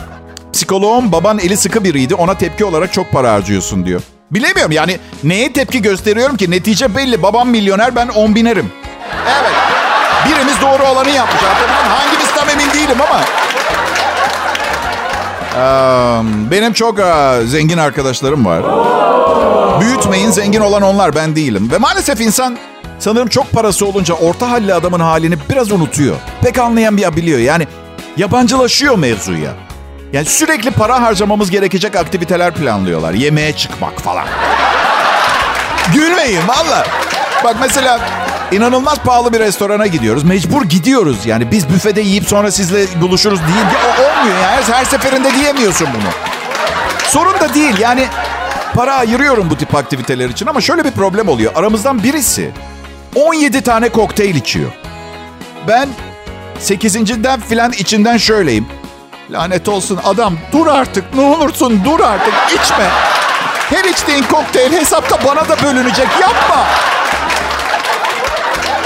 Psikoloğum 0.53 1.13
baban 1.13 1.39
eli 1.39 1.57
sıkı 1.57 1.85
biriydi. 1.85 2.15
Ona 2.15 2.39
tepki 2.39 2.65
olarak 2.65 2.93
çok 2.93 3.11
para 3.11 3.33
harcıyorsun 3.33 3.87
diyor. 3.87 4.03
Bilemiyorum 4.31 4.73
yani 4.73 4.99
neye 5.25 5.53
tepki 5.53 5.83
gösteriyorum 5.83 6.37
ki? 6.37 6.51
Netice 6.51 6.97
belli. 6.97 7.23
Babam 7.23 7.49
milyoner 7.49 7.97
ben 7.97 8.09
on 8.09 8.35
binerim. 8.35 8.73
Evet. 9.27 9.82
Birimiz 10.29 10.61
doğru 10.61 10.83
olanı 10.89 11.11
yapmış. 11.11 11.43
Hangimiz 11.89 12.35
tam 12.35 12.49
emin 12.49 12.71
değilim 12.73 12.99
ama. 13.01 13.21
Benim 16.51 16.73
çok 16.73 16.99
zengin 17.47 17.79
arkadaşlarım 17.79 18.47
var. 18.47 18.63
Büyütmeyin 19.81 20.31
zengin 20.31 20.61
olan 20.61 20.83
onlar 20.83 21.15
ben 21.15 21.37
değilim. 21.37 21.69
Ve 21.73 21.79
maalesef 21.79 22.21
insan 22.21 22.59
sanırım 22.99 23.29
çok 23.29 23.53
parası 23.53 23.87
olunca 23.87 24.15
orta 24.15 24.51
halli 24.51 24.75
adamın 24.75 25.01
halini 25.01 25.37
biraz 25.51 25.73
unutuyor. 25.73 26.17
Pek 26.43 26.59
anlayan 26.59 26.97
bir 26.97 27.17
biliyor. 27.17 27.39
Yani 27.39 27.67
yabancılaşıyor 28.17 28.99
mevzuya. 28.99 29.51
Yani 30.13 30.27
sürekli 30.27 30.71
para 30.71 31.03
harcamamız 31.03 31.51
gerekecek 31.51 31.97
aktiviteler 31.97 32.55
planlıyorlar. 32.55 33.13
Yemeğe 33.13 33.53
çıkmak 33.57 34.01
falan. 34.01 34.25
Gülmeyin 35.95 36.49
valla. 36.49 36.87
Bak 37.45 37.57
mesela 37.61 38.01
inanılmaz 38.53 38.99
pahalı 38.99 39.33
bir 39.33 39.39
restorana 39.39 39.87
gidiyoruz. 39.87 40.25
Mecbur 40.25 40.65
gidiyoruz. 40.65 41.27
Yani 41.27 41.51
biz 41.51 41.69
büfede 41.69 42.01
yiyip 42.01 42.29
sonra 42.29 42.51
sizle 42.51 43.01
buluşuruz 43.01 43.41
değil. 43.41 43.67
O 43.87 44.03
olmuyor 44.03 44.39
yani. 44.43 44.47
Her, 44.47 44.75
her 44.75 44.85
seferinde 44.85 45.35
diyemiyorsun 45.35 45.89
bunu. 45.95 46.11
Sorun 47.09 47.41
da 47.41 47.55
değil. 47.55 47.79
Yani 47.79 48.07
para 48.75 48.95
ayırıyorum 48.95 49.51
bu 49.51 49.57
tip 49.57 49.75
aktiviteler 49.75 50.29
için 50.29 50.47
ama 50.47 50.61
şöyle 50.61 50.85
bir 50.85 50.91
problem 50.91 51.29
oluyor. 51.29 51.53
Aramızdan 51.55 52.03
birisi 52.03 52.51
17 53.15 53.63
tane 53.63 53.89
kokteyl 53.89 54.35
içiyor. 54.35 54.71
Ben 55.69 55.89
8.den 56.61 57.41
filan 57.41 57.73
içinden 57.73 58.17
şöyleyim. 58.17 58.67
Lanet 59.31 59.69
olsun 59.69 60.01
adam 60.05 60.35
dur 60.53 60.67
artık 60.67 61.15
ne 61.15 61.21
olursun 61.21 61.81
dur 61.85 62.01
artık 62.01 62.35
içme. 62.49 62.89
Her 63.71 63.85
içtiğin 63.85 64.23
kokteyl 64.23 64.73
hesapta 64.73 65.19
bana 65.27 65.49
da 65.49 65.63
bölünecek 65.63 66.09
yapma. 66.21 66.67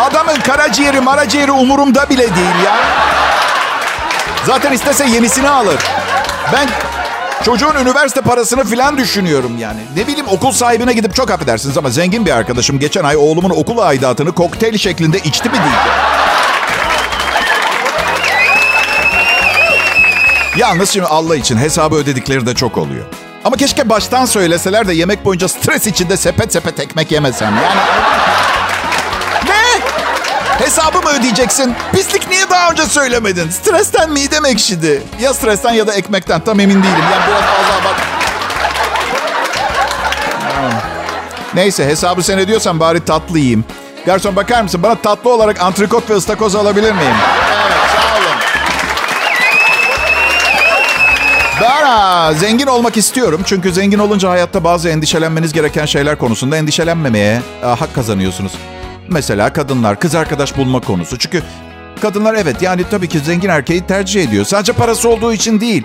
Adamın 0.01 0.41
karaciğeri 0.41 1.01
maraciğeri 1.01 1.53
umurumda 1.53 2.09
bile 2.11 2.37
değil 2.37 2.65
ya. 2.65 2.77
Zaten 4.47 4.73
istese 4.73 5.07
yenisini 5.07 5.49
alır. 5.49 5.77
Ben 6.53 6.69
çocuğun 7.45 7.75
üniversite 7.75 8.21
parasını 8.21 8.65
filan 8.65 8.99
düşünüyorum 8.99 9.59
yani. 9.59 9.81
Ne 9.97 10.07
bileyim 10.07 10.27
okul 10.29 10.53
sahibine 10.53 10.93
gidip 10.93 11.15
çok 11.15 11.31
affedersiniz 11.31 11.79
ama 11.79 11.91
zengin 11.91 12.27
bir 12.27 12.31
arkadaşım 12.31 12.79
geçen 12.79 13.05
ay 13.05 13.17
oğlumun 13.17 13.51
okul 13.51 13.79
aidatını 13.79 14.33
kokteyl 14.33 14.79
şeklinde 14.79 15.19
içti 15.19 15.49
mi 15.49 15.55
diyeceğim. 15.55 15.99
Yalnız 20.57 20.91
şimdi 20.91 21.07
Allah 21.07 21.37
için 21.37 21.57
hesabı 21.59 21.97
ödedikleri 21.97 22.47
de 22.47 22.55
çok 22.55 22.79
oluyor. 22.79 23.05
Ama 23.45 23.57
keşke 23.57 23.89
baştan 23.89 24.25
söyleseler 24.25 24.89
de 24.89 24.95
yemek 24.95 25.25
boyunca 25.25 25.49
stres 25.49 25.87
içinde 25.87 26.17
sepet 26.17 26.53
sepet 26.53 26.81
ekmek 26.81 27.13
yemesem. 27.13 27.55
Yani? 27.57 27.81
Hesabı 30.59 30.99
mı 31.03 31.09
ödeyeceksin? 31.21 31.75
Pislik 31.93 32.29
niye 32.29 32.51
daha 32.51 32.71
önce 32.71 32.85
söylemedin? 32.87 33.51
Stresten 33.51 34.11
midem 34.11 34.45
ekşidi. 34.45 35.03
Ya 35.21 35.35
stresten 35.35 35.73
ya 35.73 35.87
da 35.87 35.95
ekmekten 35.95 36.41
tam 36.41 36.61
emin 36.61 36.83
değilim. 36.83 37.05
Yani 37.13 37.23
biraz 37.29 37.41
fazla 37.43 37.85
bak. 37.85 37.97
Neyse 41.55 41.87
hesabı 41.87 42.23
sen 42.23 42.39
ödüyorsan 42.39 42.81
bari 42.81 43.05
tatlı 43.05 43.39
yiyeyim. 43.39 43.65
Garson 44.07 44.37
bakar 44.37 44.63
mısın? 44.63 44.83
Bana 44.83 44.95
tatlı 44.95 45.35
olarak 45.35 45.61
antrikot 45.63 46.11
ve 46.11 46.15
ıstakoz 46.15 46.55
alabilir 46.57 46.93
miyim? 46.93 47.15
Evet 47.67 47.77
sağ 47.97 48.17
olun. 48.17 48.37
Ben 51.63 52.33
zengin 52.39 52.67
olmak 52.67 52.97
istiyorum. 52.97 53.43
Çünkü 53.47 53.73
zengin 53.73 53.99
olunca 53.99 54.31
hayatta 54.31 54.65
bazı 54.65 54.89
endişelenmeniz 54.89 55.53
gereken 55.53 55.87
şeyler 55.87 56.19
konusunda 56.19 56.57
endişelenmemeye 56.57 57.41
hak 57.63 57.95
kazanıyorsunuz. 57.95 58.53
Mesela 59.09 59.53
kadınlar, 59.53 60.01
kız 60.01 60.15
arkadaş 60.15 60.57
bulma 60.57 60.81
konusu. 60.81 61.19
Çünkü 61.19 61.43
kadınlar 62.03 62.35
evet 62.35 62.63
yani 62.63 62.85
tabii 62.91 63.09
ki 63.09 63.19
zengin 63.19 63.49
erkeği 63.49 63.87
tercih 63.87 64.23
ediyor. 64.29 64.45
Sadece 64.45 64.73
parası 64.73 65.09
olduğu 65.09 65.33
için 65.33 65.61
değil. 65.61 65.85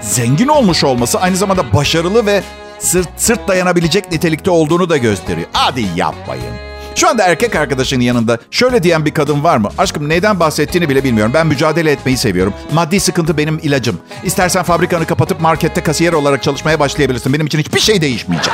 Zengin 0.00 0.48
olmuş 0.48 0.84
olması 0.84 1.20
aynı 1.20 1.36
zamanda 1.36 1.72
başarılı 1.72 2.26
ve 2.26 2.42
sırt, 2.78 3.08
sırt 3.16 3.48
dayanabilecek 3.48 4.12
nitelikte 4.12 4.50
olduğunu 4.50 4.88
da 4.88 4.96
gösteriyor. 4.96 5.46
Hadi 5.52 5.86
yapmayın. 5.96 6.54
Şu 6.94 7.08
anda 7.08 7.22
erkek 7.22 7.56
arkadaşının 7.56 8.00
yanında 8.00 8.38
şöyle 8.50 8.82
diyen 8.82 9.04
bir 9.04 9.14
kadın 9.14 9.44
var 9.44 9.56
mı? 9.56 9.68
Aşkım 9.78 10.08
neyden 10.08 10.40
bahsettiğini 10.40 10.88
bile 10.88 11.04
bilmiyorum. 11.04 11.32
Ben 11.34 11.46
mücadele 11.46 11.90
etmeyi 11.90 12.16
seviyorum. 12.16 12.54
Maddi 12.72 13.00
sıkıntı 13.00 13.38
benim 13.38 13.58
ilacım. 13.62 13.98
İstersen 14.24 14.62
fabrikanı 14.62 15.06
kapatıp 15.06 15.40
markette 15.40 15.82
kasiyer 15.82 16.12
olarak 16.12 16.42
çalışmaya 16.42 16.80
başlayabilirsin. 16.80 17.32
Benim 17.32 17.46
için 17.46 17.58
hiçbir 17.58 17.80
şey 17.80 18.00
değişmeyecek. 18.00 18.52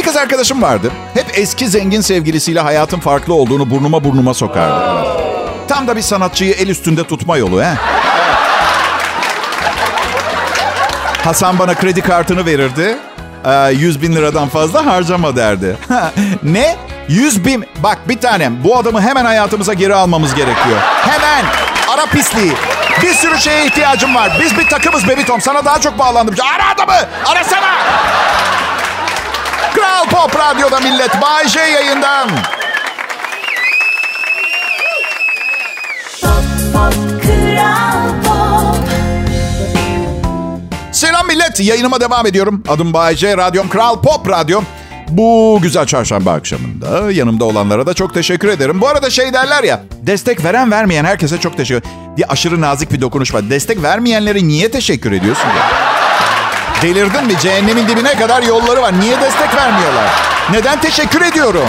Bir 0.00 0.04
kız 0.04 0.16
arkadaşım 0.16 0.62
vardı. 0.62 0.90
Hep 1.14 1.26
eski 1.34 1.68
zengin 1.68 2.00
sevgilisiyle 2.00 2.60
hayatın 2.60 3.00
farklı 3.00 3.34
olduğunu 3.34 3.70
burnuma 3.70 4.04
burnuma 4.04 4.34
sokardı. 4.34 5.06
Tam 5.68 5.88
da 5.88 5.96
bir 5.96 6.02
sanatçıyı 6.02 6.52
el 6.52 6.68
üstünde 6.68 7.04
tutma 7.04 7.36
yolu 7.36 7.62
he. 7.62 7.74
Hasan 11.24 11.58
bana 11.58 11.74
kredi 11.74 12.00
kartını 12.00 12.46
verirdi. 12.46 12.98
Ee, 13.44 13.72
100 13.72 14.02
bin 14.02 14.16
liradan 14.16 14.48
fazla 14.48 14.86
harcama 14.86 15.36
derdi. 15.36 15.76
ne? 16.42 16.76
100 17.08 17.44
bin. 17.44 17.64
Bak 17.82 17.98
bir 18.08 18.20
tanem 18.20 18.64
bu 18.64 18.76
adamı 18.76 19.02
hemen 19.02 19.24
hayatımıza 19.24 19.74
geri 19.74 19.94
almamız 19.94 20.34
gerekiyor. 20.34 20.78
Hemen. 20.80 21.44
Ara 21.94 22.06
pisliği. 22.06 22.52
Bir 23.02 23.14
sürü 23.14 23.38
şeye 23.38 23.66
ihtiyacım 23.66 24.14
var. 24.14 24.38
Biz 24.40 24.58
bir 24.58 24.66
takımız 24.66 25.08
Baby 25.08 25.22
Tom. 25.22 25.40
Sana 25.40 25.64
daha 25.64 25.80
çok 25.80 25.98
bağlandım. 25.98 26.34
Ara 26.56 26.74
adamı. 26.74 26.98
Arasana. 27.26 27.70
Kral 30.00 30.08
Pop 30.08 30.38
Radyo'da 30.38 30.80
millet. 30.80 31.22
Bay 31.22 31.48
J 31.48 31.60
yayından. 31.60 32.28
Pop, 36.20 36.44
pop, 36.72 36.94
Kral 37.22 38.08
Pop. 38.24 38.76
Selam 40.92 41.26
millet. 41.26 41.60
Yayınıma 41.60 42.00
devam 42.00 42.26
ediyorum. 42.26 42.62
Adım 42.68 42.92
Bayece. 42.92 43.36
Radyom 43.36 43.68
Kral 43.68 44.02
Pop 44.02 44.28
Radyo. 44.28 44.60
Bu 45.08 45.58
güzel 45.62 45.86
çarşamba 45.86 46.32
akşamında 46.32 47.12
yanımda 47.12 47.44
olanlara 47.44 47.86
da 47.86 47.94
çok 47.94 48.14
teşekkür 48.14 48.48
ederim. 48.48 48.80
Bu 48.80 48.88
arada 48.88 49.10
şey 49.10 49.32
derler 49.32 49.64
ya, 49.64 49.82
destek 50.02 50.44
veren 50.44 50.70
vermeyen 50.70 51.04
herkese 51.04 51.40
çok 51.40 51.56
teşekkür 51.56 51.90
diye 52.16 52.26
aşırı 52.26 52.60
nazik 52.60 52.92
bir 52.92 53.00
dokunuş 53.00 53.34
var. 53.34 53.50
Destek 53.50 53.82
vermeyenlere 53.82 54.48
niye 54.48 54.70
teşekkür 54.70 55.12
ediyorsun? 55.12 55.48
Ya? 55.48 55.89
Delirdin 56.82 57.26
mi? 57.26 57.38
Cehennemin 57.38 57.88
dibine 57.88 58.14
kadar 58.14 58.42
yolları 58.42 58.82
var. 58.82 59.00
Niye 59.00 59.20
destek 59.20 59.56
vermiyorlar? 59.56 60.04
Neden 60.50 60.80
teşekkür 60.80 61.20
ediyorum? 61.20 61.68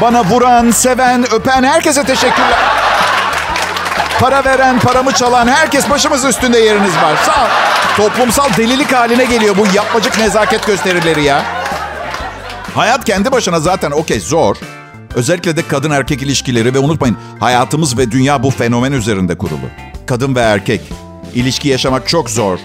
Bana 0.00 0.24
vuran, 0.24 0.70
seven, 0.70 1.34
öpen 1.34 1.62
herkese 1.64 2.04
teşekkürler. 2.04 2.58
Para 4.20 4.44
veren, 4.44 4.78
paramı 4.78 5.12
çalan 5.12 5.48
herkes 5.48 5.90
başımız 5.90 6.24
üstünde 6.24 6.58
yeriniz 6.58 6.96
var. 6.96 7.16
Sağ 7.26 7.32
ol. 7.44 7.48
Toplumsal 7.96 8.48
delilik 8.56 8.92
haline 8.92 9.24
geliyor 9.24 9.56
bu 9.56 9.66
yapmacık 9.74 10.18
nezaket 10.18 10.66
gösterileri 10.66 11.24
ya. 11.24 11.42
Hayat 12.74 13.04
kendi 13.04 13.32
başına 13.32 13.60
zaten 13.60 13.90
okey 13.90 14.20
zor. 14.20 14.56
Özellikle 15.14 15.56
de 15.56 15.68
kadın 15.68 15.90
erkek 15.90 16.22
ilişkileri 16.22 16.74
ve 16.74 16.78
unutmayın 16.78 17.16
hayatımız 17.40 17.98
ve 17.98 18.10
dünya 18.10 18.42
bu 18.42 18.50
fenomen 18.50 18.92
üzerinde 18.92 19.38
kurulu. 19.38 19.66
Kadın 20.06 20.34
ve 20.34 20.40
erkek. 20.40 20.80
ilişki 21.34 21.68
yaşamak 21.68 22.08
çok 22.08 22.30
zor. 22.30 22.58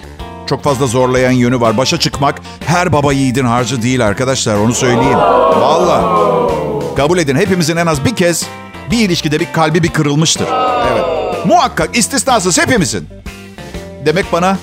Çok 0.52 0.64
fazla 0.64 0.88
zorlayan 0.88 1.32
yönü 1.32 1.62
var. 1.62 1.78
Başa 1.78 2.00
çıkmak 2.00 2.42
her 2.66 2.94
baba 2.94 3.14
yiğidin 3.14 3.46
harcı 3.46 3.82
değil 3.82 4.08
arkadaşlar 4.08 4.56
onu 4.56 4.74
söyleyeyim. 4.74 5.18
Valla. 5.18 6.02
Kabul 6.98 7.18
edin 7.18 7.36
hepimizin 7.36 7.78
en 7.78 7.86
az 7.86 8.06
bir 8.06 8.16
kez 8.16 8.46
bir 8.92 8.98
ilişkide 8.98 9.40
bir 9.40 9.54
kalbi 9.54 9.84
bir 9.84 9.88
kırılmıştır. 9.90 10.48
Evet. 10.92 11.06
Muhakkak 11.46 11.98
istisnasız 11.98 12.58
hepimizin. 12.60 13.10
Demek 14.06 14.32
bana 14.32 14.58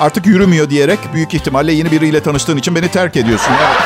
artık 0.00 0.26
yürümüyor 0.26 0.70
diyerek 0.70 0.98
büyük 1.14 1.34
ihtimalle 1.34 1.72
yeni 1.72 1.90
biriyle 1.92 2.22
tanıştığın 2.22 2.56
için 2.56 2.74
beni 2.74 2.88
terk 2.88 3.16
ediyorsun. 3.16 3.52
Evet. 3.58 3.82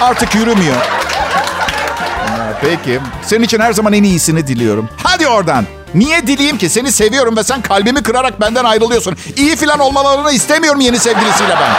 Artık 0.00 0.34
yürümüyor. 0.34 0.76
Ha, 0.76 2.52
Peki. 2.60 3.00
Senin 3.22 3.42
için 3.44 3.60
her 3.60 3.72
zaman 3.72 3.92
en 3.92 4.02
iyisini 4.02 4.46
diliyorum. 4.46 4.88
Hadi 5.22 5.30
oradan. 5.30 5.64
Niye 5.94 6.26
dileyim 6.26 6.58
ki? 6.58 6.68
Seni 6.68 6.92
seviyorum 6.92 7.36
ve 7.36 7.44
sen 7.44 7.62
kalbimi 7.62 8.02
kırarak 8.02 8.40
benden 8.40 8.64
ayrılıyorsun. 8.64 9.16
İyi 9.36 9.56
filan 9.56 9.78
olmalarını 9.78 10.32
istemiyorum 10.32 10.80
yeni 10.80 10.98
sevgilisiyle 10.98 11.54
ben. 11.60 11.70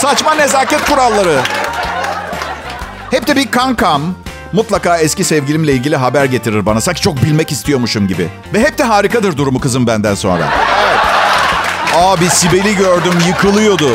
Saçma 0.00 0.34
nezaket 0.34 0.84
kuralları. 0.84 1.40
Hep 3.10 3.26
de 3.26 3.36
bir 3.36 3.50
kankam 3.50 4.02
mutlaka 4.52 4.98
eski 4.98 5.24
sevgilimle 5.24 5.72
ilgili 5.72 5.96
haber 5.96 6.24
getirir 6.24 6.66
bana. 6.66 6.80
Sanki 6.80 7.00
çok 7.02 7.22
bilmek 7.22 7.52
istiyormuşum 7.52 8.08
gibi. 8.08 8.28
Ve 8.54 8.60
hep 8.60 8.78
de 8.78 8.84
harikadır 8.84 9.36
durumu 9.36 9.60
kızım 9.60 9.86
benden 9.86 10.14
sonra. 10.14 10.44
Evet. 10.84 10.98
Abi 11.94 12.28
Sibel'i 12.30 12.76
gördüm 12.76 13.14
yıkılıyordu. 13.28 13.90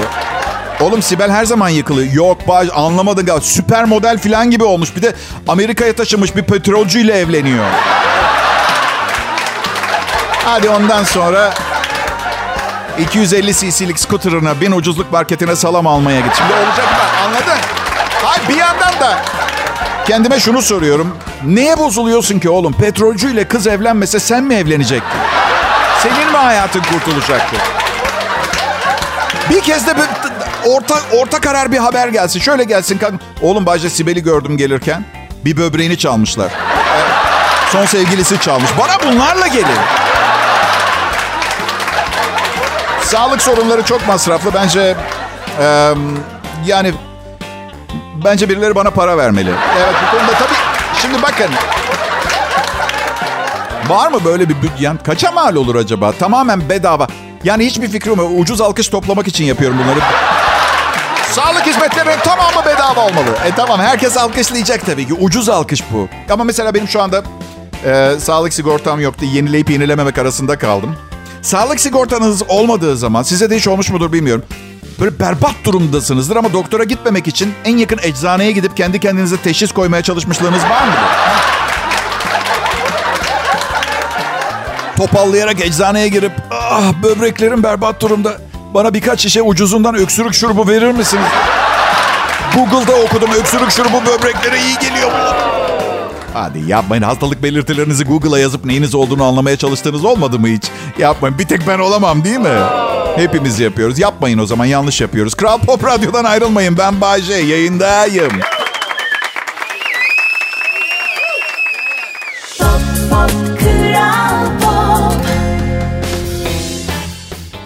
Oğlum 0.79 1.01
Sibel 1.01 1.31
her 1.31 1.45
zaman 1.45 1.69
yıkılıyor. 1.69 2.13
Yok 2.13 2.47
baş 2.47 2.67
anlamadın 2.75 3.25
galiba. 3.25 3.45
Süper 3.45 3.85
model 3.85 4.17
falan 4.17 4.51
gibi 4.51 4.63
olmuş. 4.63 4.95
Bir 4.95 5.01
de 5.01 5.13
Amerika'ya 5.47 5.95
taşımış 5.95 6.35
bir 6.35 6.43
petrolcüyle 6.43 7.13
evleniyor. 7.19 7.65
Hadi 10.49 10.69
ondan 10.69 11.03
sonra 11.03 11.53
250 12.99 13.53
cc'lik 13.53 13.99
scooter'ına 13.99 14.61
bin 14.61 14.71
ucuzluk 14.71 15.11
marketine 15.11 15.55
salam 15.55 15.87
almaya 15.87 16.19
git. 16.19 16.35
Şimdi 16.35 16.53
olacak 16.53 16.91
mı? 16.91 17.23
Anladın? 17.25 17.61
Hayır 18.23 18.49
bir 18.49 18.55
yandan 18.55 18.99
da 18.99 19.17
kendime 20.07 20.39
şunu 20.39 20.61
soruyorum. 20.61 21.17
Neye 21.43 21.77
bozuluyorsun 21.77 22.39
ki 22.39 22.49
oğlum? 22.49 22.73
Petrolcüyle 22.73 23.47
kız 23.47 23.67
evlenmese 23.67 24.19
sen 24.19 24.43
mi 24.43 24.55
evlenecektin? 24.55 25.19
Senin 26.03 26.31
mi 26.31 26.37
hayatın 26.37 26.81
kurtulacaktı? 26.81 27.55
Bir 29.49 29.61
kez 29.61 29.87
de 29.87 29.93
orta 30.65 30.95
orta 31.13 31.39
karar 31.41 31.71
bir 31.71 31.77
haber 31.77 32.07
gelsin. 32.07 32.39
Şöyle 32.39 32.63
gelsin. 32.63 32.99
Oğlum 33.41 33.65
Bayce 33.65 33.89
Sibel'i 33.89 34.23
gördüm 34.23 34.57
gelirken. 34.57 35.05
Bir 35.45 35.57
böbreğini 35.57 35.97
çalmışlar. 35.97 36.51
Son 37.71 37.85
sevgilisi 37.85 38.39
çalmış. 38.41 38.69
Bana 38.79 39.11
bunlarla 39.11 39.47
gelin. 39.47 39.77
Sağlık 43.07 43.41
sorunları 43.41 43.83
çok 43.83 44.07
masraflı. 44.07 44.53
Bence 44.53 44.95
e, 45.61 45.93
yani 46.65 46.93
bence 48.25 48.49
birileri 48.49 48.75
bana 48.75 48.91
para 48.91 49.17
vermeli. 49.17 49.49
Evet 49.77 49.95
bu 50.07 50.17
konuda 50.17 50.31
tabii. 50.33 50.57
Şimdi 51.01 51.21
bakın. 51.21 51.49
Var 53.89 54.11
mı 54.11 54.19
böyle 54.25 54.49
bir 54.49 54.55
yani 54.79 54.99
kaça 55.03 55.31
mal 55.31 55.55
olur 55.55 55.75
acaba? 55.75 56.11
Tamamen 56.11 56.69
bedava. 56.69 57.07
Yani 57.43 57.65
hiçbir 57.65 57.87
fikrim 57.87 58.15
yok. 58.15 58.31
Ucuz 58.37 58.61
alkış 58.61 58.87
toplamak 58.87 59.27
için 59.27 59.45
yapıyorum 59.45 59.77
bunları. 59.83 59.99
Sağlık 61.31 61.65
hizmetlerinin 61.65 62.19
tamamı 62.23 62.65
bedava 62.65 63.01
olmalı. 63.01 63.29
E 63.45 63.55
tamam 63.55 63.79
herkes 63.79 64.17
alkışlayacak 64.17 64.85
tabii 64.85 65.07
ki. 65.07 65.13
Ucuz 65.13 65.49
alkış 65.49 65.83
bu. 65.93 66.07
Ama 66.29 66.43
mesela 66.43 66.73
benim 66.73 66.87
şu 66.87 67.01
anda 67.01 67.23
e, 67.85 68.11
sağlık 68.19 68.53
sigortam 68.53 69.01
yoktu. 69.01 69.25
Yenileyip 69.25 69.69
yenilememek 69.69 70.17
arasında 70.17 70.57
kaldım. 70.57 70.95
Sağlık 71.41 71.79
sigortanız 71.79 72.43
olmadığı 72.49 72.97
zaman 72.97 73.23
size 73.23 73.49
de 73.49 73.55
hiç 73.57 73.67
olmuş 73.67 73.89
mudur 73.89 74.13
bilmiyorum. 74.13 74.43
Böyle 74.99 75.19
berbat 75.19 75.55
durumdasınızdır 75.63 76.35
ama 76.35 76.53
doktora 76.53 76.83
gitmemek 76.83 77.27
için 77.27 77.53
en 77.65 77.77
yakın 77.77 77.99
eczaneye 78.03 78.51
gidip 78.51 78.77
kendi 78.77 78.99
kendinize 78.99 79.37
teşhis 79.37 79.71
koymaya 79.71 80.03
çalışmışlığınız 80.03 80.63
var 80.63 80.85
mıdır? 80.87 80.99
Topallayarak 84.97 85.61
eczaneye 85.61 86.07
girip 86.07 86.31
ah 86.51 86.93
böbreklerim 87.03 87.63
berbat 87.63 88.01
durumda. 88.01 88.37
Bana 88.73 88.93
birkaç 88.93 89.19
şişe 89.19 89.41
ucuzundan 89.41 89.95
öksürük 89.95 90.33
şurubu 90.33 90.67
verir 90.67 90.91
misiniz? 90.91 91.25
Google'da 92.55 92.95
okudum 92.95 93.29
öksürük 93.39 93.71
şurubu 93.71 94.01
böbreklere 94.05 94.59
iyi 94.61 94.77
geliyor. 94.79 95.11
Hadi 96.37 96.63
yapmayın. 96.67 97.03
Hastalık 97.03 97.43
belirtilerinizi 97.43 98.03
Google'a 98.03 98.39
yazıp 98.39 98.65
neyiniz 98.65 98.95
olduğunu 98.95 99.23
anlamaya 99.23 99.57
çalıştığınız 99.57 100.05
olmadı 100.05 100.39
mı 100.39 100.47
hiç? 100.47 100.63
Yapmayın. 100.99 101.39
Bir 101.39 101.45
tek 101.45 101.67
ben 101.67 101.79
olamam 101.79 102.23
değil 102.23 102.39
mi? 102.39 102.59
Hepimiz 103.15 103.59
yapıyoruz. 103.59 103.99
Yapmayın 103.99 104.37
o 104.37 104.45
zaman 104.45 104.65
yanlış 104.65 105.01
yapıyoruz. 105.01 105.35
Kral 105.35 105.59
Pop 105.59 105.83
Radyo'dan 105.83 106.23
ayrılmayın. 106.23 106.77
Ben 106.77 107.01
Bayce. 107.01 107.33
Yayındayım. 107.33 108.31
Pop 112.59 112.81
Pop 113.09 113.59
Kral 113.59 114.59
Pop 114.61 115.25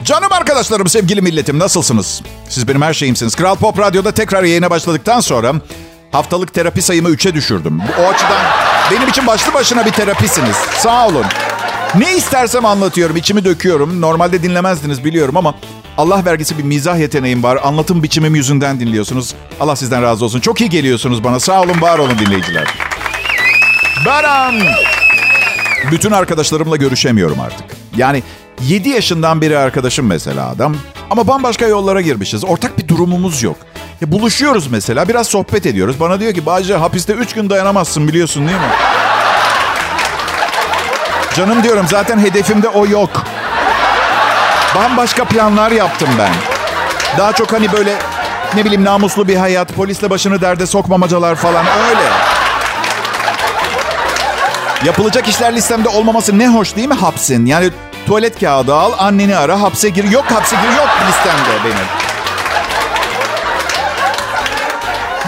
Canım 0.04 0.32
arkadaşlarım, 0.32 0.88
sevgili 0.88 1.22
milletim 1.22 1.60
nasılsınız? 1.60 2.22
Siz 2.50 2.68
benim 2.68 2.82
her 2.82 2.94
şeyimsiniz. 2.94 3.36
Kral 3.36 3.56
Pop 3.56 3.80
Radyo'da 3.80 4.12
tekrar 4.12 4.44
yayına 4.44 4.70
başladıktan 4.70 5.20
sonra 5.20 5.54
haftalık 6.12 6.54
terapi 6.54 6.82
sayımı 6.82 7.10
3'e 7.10 7.34
düşürdüm. 7.34 7.82
O 8.00 8.08
açıdan 8.08 8.42
benim 8.92 9.08
için 9.08 9.28
başlı 9.28 9.54
başına 9.54 9.86
bir 9.86 9.92
terapisiniz. 9.92 10.56
Sağ 10.56 11.08
olun. 11.08 11.26
Ne 11.96 12.16
istersem 12.18 12.66
anlatıyorum, 12.66 13.16
içimi 13.18 13.46
döküyorum. 13.46 14.02
Normalde 14.02 14.44
dinlemezdiniz 14.44 15.06
biliyorum 15.06 15.38
ama 15.38 15.56
Allah 15.98 16.26
vergisi 16.26 16.58
bir 16.58 16.64
mizah 16.64 17.00
yeteneğim 17.00 17.44
var. 17.44 17.60
Anlatım 17.64 18.04
biçimim 18.04 18.36
yüzünden 18.36 18.80
dinliyorsunuz. 18.80 19.34
Allah 19.60 19.76
sizden 19.76 20.04
razı 20.04 20.26
olsun. 20.26 20.40
Çok 20.40 20.62
iyi 20.62 20.70
geliyorsunuz 20.70 21.24
bana. 21.24 21.40
Sağ 21.40 21.62
olun, 21.62 21.82
var 21.82 22.00
olun 22.00 22.20
dinleyiciler. 22.20 22.68
Beram. 24.06 24.56
Bütün 25.92 26.12
arkadaşlarımla 26.12 26.76
görüşemiyorum 26.76 27.40
artık. 27.40 27.66
Yani 27.98 28.24
7 28.68 28.90
yaşından 28.90 29.42
beri 29.42 29.58
arkadaşım 29.58 30.06
mesela 30.06 30.50
adam. 30.50 30.76
Ama 31.10 31.28
bambaşka 31.28 31.68
yollara 31.68 32.02
girmişiz. 32.02 32.44
Ortak 32.44 32.78
bir 32.78 32.88
durumumuz 32.88 33.44
yok. 33.44 33.58
Ya 34.02 34.12
buluşuyoruz 34.12 34.68
mesela 34.68 35.08
biraz 35.08 35.28
sohbet 35.28 35.66
ediyoruz. 35.66 36.00
Bana 36.00 36.20
diyor 36.20 36.34
ki 36.34 36.46
Bağcı 36.46 36.76
hapiste 36.76 37.14
3 37.14 37.34
gün 37.34 37.50
dayanamazsın 37.50 38.08
biliyorsun 38.08 38.48
değil 38.48 38.60
mi? 38.60 38.72
Canım 41.36 41.64
diyorum 41.64 41.86
zaten 41.90 42.20
hedefimde 42.20 42.68
o 42.70 42.88
yok. 42.88 43.10
Bambaşka 44.76 45.26
planlar 45.26 45.72
yaptım 45.72 46.10
ben. 46.20 46.32
Daha 47.18 47.34
çok 47.34 47.54
hani 47.54 47.72
böyle 47.72 47.96
ne 48.56 48.66
bileyim 48.66 48.86
namuslu 48.86 49.28
bir 49.28 49.36
hayat, 49.36 49.74
polisle 49.74 50.10
başını 50.10 50.42
derde 50.42 50.66
sokmamacalar 50.66 51.36
falan 51.36 51.66
öyle. 51.90 52.10
Yapılacak 54.86 55.28
işler 55.28 55.56
listemde 55.56 55.90
olmaması 55.90 56.40
ne 56.40 56.48
hoş 56.48 56.76
değil 56.76 56.88
mi 56.88 56.94
hapsin? 56.94 57.46
Yani 57.46 57.70
tuvalet 58.06 58.40
kağıdı 58.40 58.76
al, 58.76 58.92
anneni 58.98 59.38
ara, 59.38 59.62
hapse 59.62 59.90
gir. 59.90 60.04
Yok 60.12 60.26
hapse 60.32 60.56
gir, 60.56 60.78
yok 60.78 60.90
listemde 61.08 61.64
benim. 61.66 62.01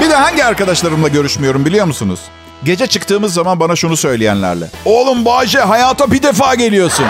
Bir 0.02 0.10
de 0.10 0.16
hangi 0.16 0.46
arkadaşlarımla 0.46 1.08
görüşmüyorum 1.08 1.66
biliyor 1.66 1.86
musunuz? 1.86 2.20
Gece 2.64 2.88
çıktığımız 2.88 3.34
zaman 3.34 3.60
bana 3.60 3.76
şunu 3.76 3.98
söyleyenlerle. 3.98 4.70
Oğlum 4.86 5.26
Bahçe 5.26 5.60
hayata 5.60 6.12
bir 6.12 6.24
defa 6.24 6.56
geliyorsun. 6.56 7.06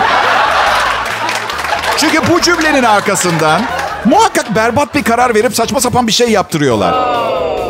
Çünkü 1.96 2.20
bu 2.32 2.40
cümlenin 2.40 2.82
arkasından 2.82 3.62
muhakkak 4.04 4.56
berbat 4.56 4.94
bir 4.94 5.02
karar 5.02 5.34
verip 5.34 5.56
saçma 5.56 5.80
sapan 5.80 6.06
bir 6.06 6.12
şey 6.12 6.28
yaptırıyorlar. 6.30 6.94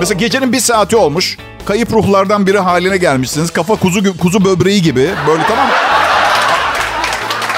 Mesela 0.00 0.18
gecenin 0.18 0.52
bir 0.52 0.60
saati 0.60 0.96
olmuş. 0.96 1.38
Kayıp 1.66 1.92
ruhlardan 1.92 2.46
biri 2.46 2.58
haline 2.58 2.96
gelmişsiniz. 2.96 3.50
Kafa 3.50 3.76
kuzu 3.76 4.18
kuzu 4.18 4.44
böbreği 4.44 4.82
gibi. 4.82 5.10
Böyle 5.28 5.42
tamam 5.48 5.66
mı? 5.66 5.72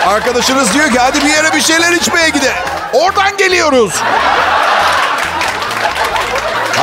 Arkadaşınız 0.07 0.75
diyor 0.75 0.91
ki 0.91 0.99
hadi 0.99 1.21
bir 1.25 1.31
yere 1.31 1.53
bir 1.55 1.61
şeyler 1.61 1.93
içmeye 1.93 2.29
gidelim. 2.29 2.55
Oradan 2.93 3.37
geliyoruz. 3.39 3.95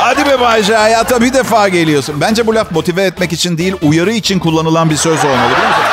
Hadi 0.04 0.26
be 0.26 0.40
Bayce 0.40 0.74
hayata 0.74 1.20
bir 1.20 1.32
defa 1.32 1.68
geliyorsun. 1.68 2.20
Bence 2.20 2.46
bu 2.46 2.54
laf 2.54 2.72
motive 2.72 3.02
etmek 3.02 3.32
için 3.32 3.58
değil 3.58 3.74
uyarı 3.82 4.12
için 4.12 4.38
kullanılan 4.38 4.90
bir 4.90 4.96
söz 4.96 5.24
olmalı 5.24 5.50
biliyor 5.50 5.68
musun? 5.68 5.84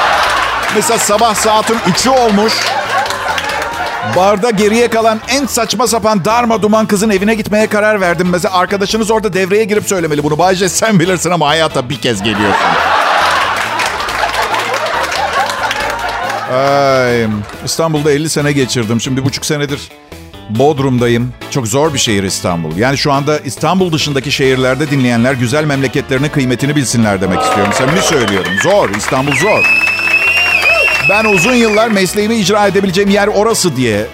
Mesela 0.75 0.99
sabah 0.99 1.35
saatin 1.35 1.75
3'ü 1.75 2.09
olmuş. 2.09 2.53
Barda 4.15 4.49
geriye 4.49 4.87
kalan 4.89 5.19
en 5.29 5.45
saçma 5.45 5.87
sapan 5.87 6.25
darma 6.25 6.61
duman 6.61 6.85
kızın 6.85 7.09
evine 7.09 7.35
gitmeye 7.35 7.67
karar 7.67 8.01
verdim. 8.01 8.27
Mesela 8.31 8.53
arkadaşınız 8.53 9.11
orada 9.11 9.33
devreye 9.33 9.63
girip 9.63 9.87
söylemeli 9.87 10.23
bunu. 10.23 10.37
Bayce 10.37 10.69
sen 10.69 10.99
bilirsin 10.99 11.31
ama 11.31 11.47
hayata 11.47 11.89
bir 11.89 12.01
kez 12.01 12.23
geliyorsun. 12.23 12.67
Ay, 16.53 17.27
İstanbul'da 17.65 18.11
50 18.11 18.29
sene 18.29 18.51
geçirdim. 18.51 19.01
Şimdi 19.01 19.21
bir 19.21 19.25
buçuk 19.25 19.45
senedir 19.45 19.89
Bodrum'dayım. 20.59 21.33
Çok 21.51 21.67
zor 21.67 21.93
bir 21.93 21.99
şehir 21.99 22.23
İstanbul. 22.23 22.77
Yani 22.77 22.97
şu 22.97 23.11
anda 23.11 23.39
İstanbul 23.39 23.91
dışındaki 23.91 24.31
şehirlerde 24.31 24.91
dinleyenler 24.91 25.33
güzel 25.33 25.65
memleketlerinin 25.65 26.29
kıymetini 26.29 26.75
bilsinler 26.75 27.21
demek 27.21 27.41
istiyorum. 27.41 27.73
Samimi 27.77 28.01
söylüyorum. 28.01 28.51
Zor. 28.63 28.89
İstanbul 28.89 29.35
zor. 29.35 29.65
Ben 31.09 31.25
uzun 31.25 31.53
yıllar 31.53 31.87
mesleğimi 31.87 32.35
icra 32.35 32.67
edebileceğim 32.67 33.09
yer 33.09 33.27
orası 33.27 33.75
diye. 33.75 34.07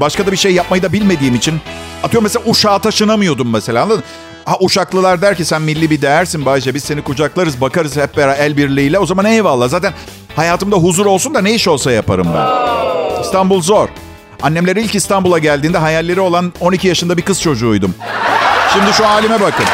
Başka 0.00 0.26
da 0.26 0.32
bir 0.32 0.36
şey 0.36 0.52
yapmayı 0.52 0.82
da 0.82 0.92
bilmediğim 0.92 1.34
için. 1.34 1.60
Atıyorum 2.02 2.22
mesela 2.22 2.50
Uşak'a 2.50 2.78
taşınamıyordum 2.78 3.50
mesela 3.52 3.82
anladın 3.82 4.04
Ha 4.46 4.56
Uşaklılar 4.60 5.22
der 5.22 5.36
ki 5.36 5.44
sen 5.44 5.62
milli 5.62 5.90
bir 5.90 6.02
değersin 6.02 6.46
Bayce. 6.46 6.74
Biz 6.74 6.84
seni 6.84 7.02
kucaklarız 7.02 7.60
bakarız 7.60 7.96
hep 7.96 8.16
beraber 8.16 8.38
el 8.38 8.56
birliğiyle. 8.56 8.98
O 8.98 9.06
zaman 9.06 9.24
eyvallah. 9.24 9.68
Zaten 9.68 9.92
hayatımda 10.36 10.76
huzur 10.76 11.06
olsun 11.06 11.34
da 11.34 11.40
ne 11.40 11.54
iş 11.54 11.68
olsa 11.68 11.92
yaparım 11.92 12.26
ben. 12.34 12.46
İstanbul 13.22 13.62
zor. 13.62 13.88
Annemler 14.42 14.76
ilk 14.76 14.94
İstanbul'a 14.94 15.38
geldiğinde 15.38 15.78
hayalleri 15.78 16.20
olan 16.20 16.52
12 16.60 16.88
yaşında 16.88 17.16
bir 17.16 17.22
kız 17.22 17.42
çocuğuydum. 17.42 17.94
Şimdi 18.72 18.92
şu 18.92 19.06
halime 19.08 19.40
bakın. 19.40 19.64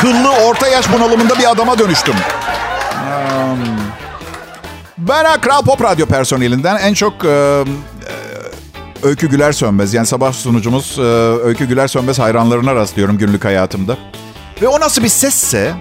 Kıllı 0.00 0.30
orta 0.30 0.68
yaş 0.68 0.92
bunalımında 0.92 1.38
bir 1.38 1.50
adama 1.50 1.78
dönüştüm. 1.78 2.14
Ben 4.98 5.24
ha, 5.24 5.40
Kral 5.40 5.62
Pop 5.62 5.82
Radyo 5.82 6.06
personelinden 6.06 6.76
en 6.76 6.94
çok 6.94 7.24
e, 7.24 7.64
Öykü 9.02 9.28
Güler 9.28 9.52
Sönmez. 9.52 9.94
Yani 9.94 10.06
sabah 10.06 10.32
sunucumuz 10.32 10.98
e, 10.98 11.02
Öykü 11.44 11.64
Güler 11.64 11.88
Sönmez 11.88 12.18
hayranlarına 12.18 12.74
rastlıyorum 12.74 13.18
günlük 13.18 13.44
hayatımda. 13.44 13.96
Ve 14.62 14.68
o 14.68 14.80
nasıl 14.80 15.02
bir 15.02 15.08
sesse? 15.08 15.74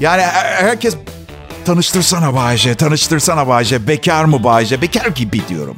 Yani 0.00 0.22
her- 0.22 0.62
herkes 0.68 0.96
tanıştırsana 1.74 2.34
Bayce, 2.34 2.74
tanıştırsana 2.74 3.48
Bayce. 3.48 3.88
Bekar 3.88 4.24
mı 4.24 4.44
Bayce? 4.44 4.82
Bekar 4.82 5.06
gibi 5.06 5.48
diyorum. 5.48 5.76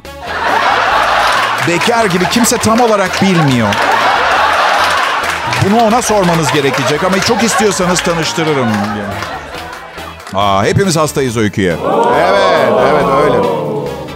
bekar 1.67 2.05
gibi 2.05 2.29
kimse 2.29 2.57
tam 2.57 2.79
olarak 2.79 3.21
bilmiyor. 3.21 3.67
Bunu 5.65 5.83
ona 5.83 6.01
sormanız 6.01 6.51
gerekecek 6.51 7.03
ama 7.03 7.19
çok 7.21 7.43
istiyorsanız 7.43 8.01
tanıştırırım. 8.01 8.67
Aa, 10.33 10.63
hepimiz 10.65 10.95
hastayız 10.97 11.37
öyküye. 11.37 11.75
Evet, 12.17 12.73
evet 12.91 13.05
öyle. 13.23 13.37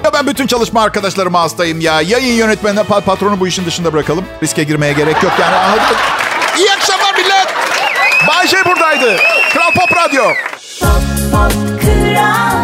Ya 0.03 0.13
ben 0.13 0.27
bütün 0.27 0.47
çalışma 0.47 0.81
arkadaşlarıma 0.81 1.41
hastayım 1.41 1.81
ya. 1.81 2.01
Yayın 2.01 2.33
yönetmenine 2.33 2.81
pa- 2.81 3.01
patronu 3.01 3.39
bu 3.39 3.47
işin 3.47 3.65
dışında 3.65 3.93
bırakalım. 3.93 4.25
Riske 4.43 4.63
girmeye 4.63 4.93
gerek 4.93 5.23
yok 5.23 5.33
yani 5.41 5.55
anladın 5.55 5.81
mı? 5.83 5.97
İyi 6.57 6.71
akşamlar 6.71 7.13
millet. 7.13 7.47
Bay 8.27 8.47
J 8.47 8.57
buradaydı. 8.65 9.17
Kral 9.53 9.71
Pop 9.71 9.97
Radyo. 9.97 10.23
Pop 11.37 11.53
Kral 11.81 12.56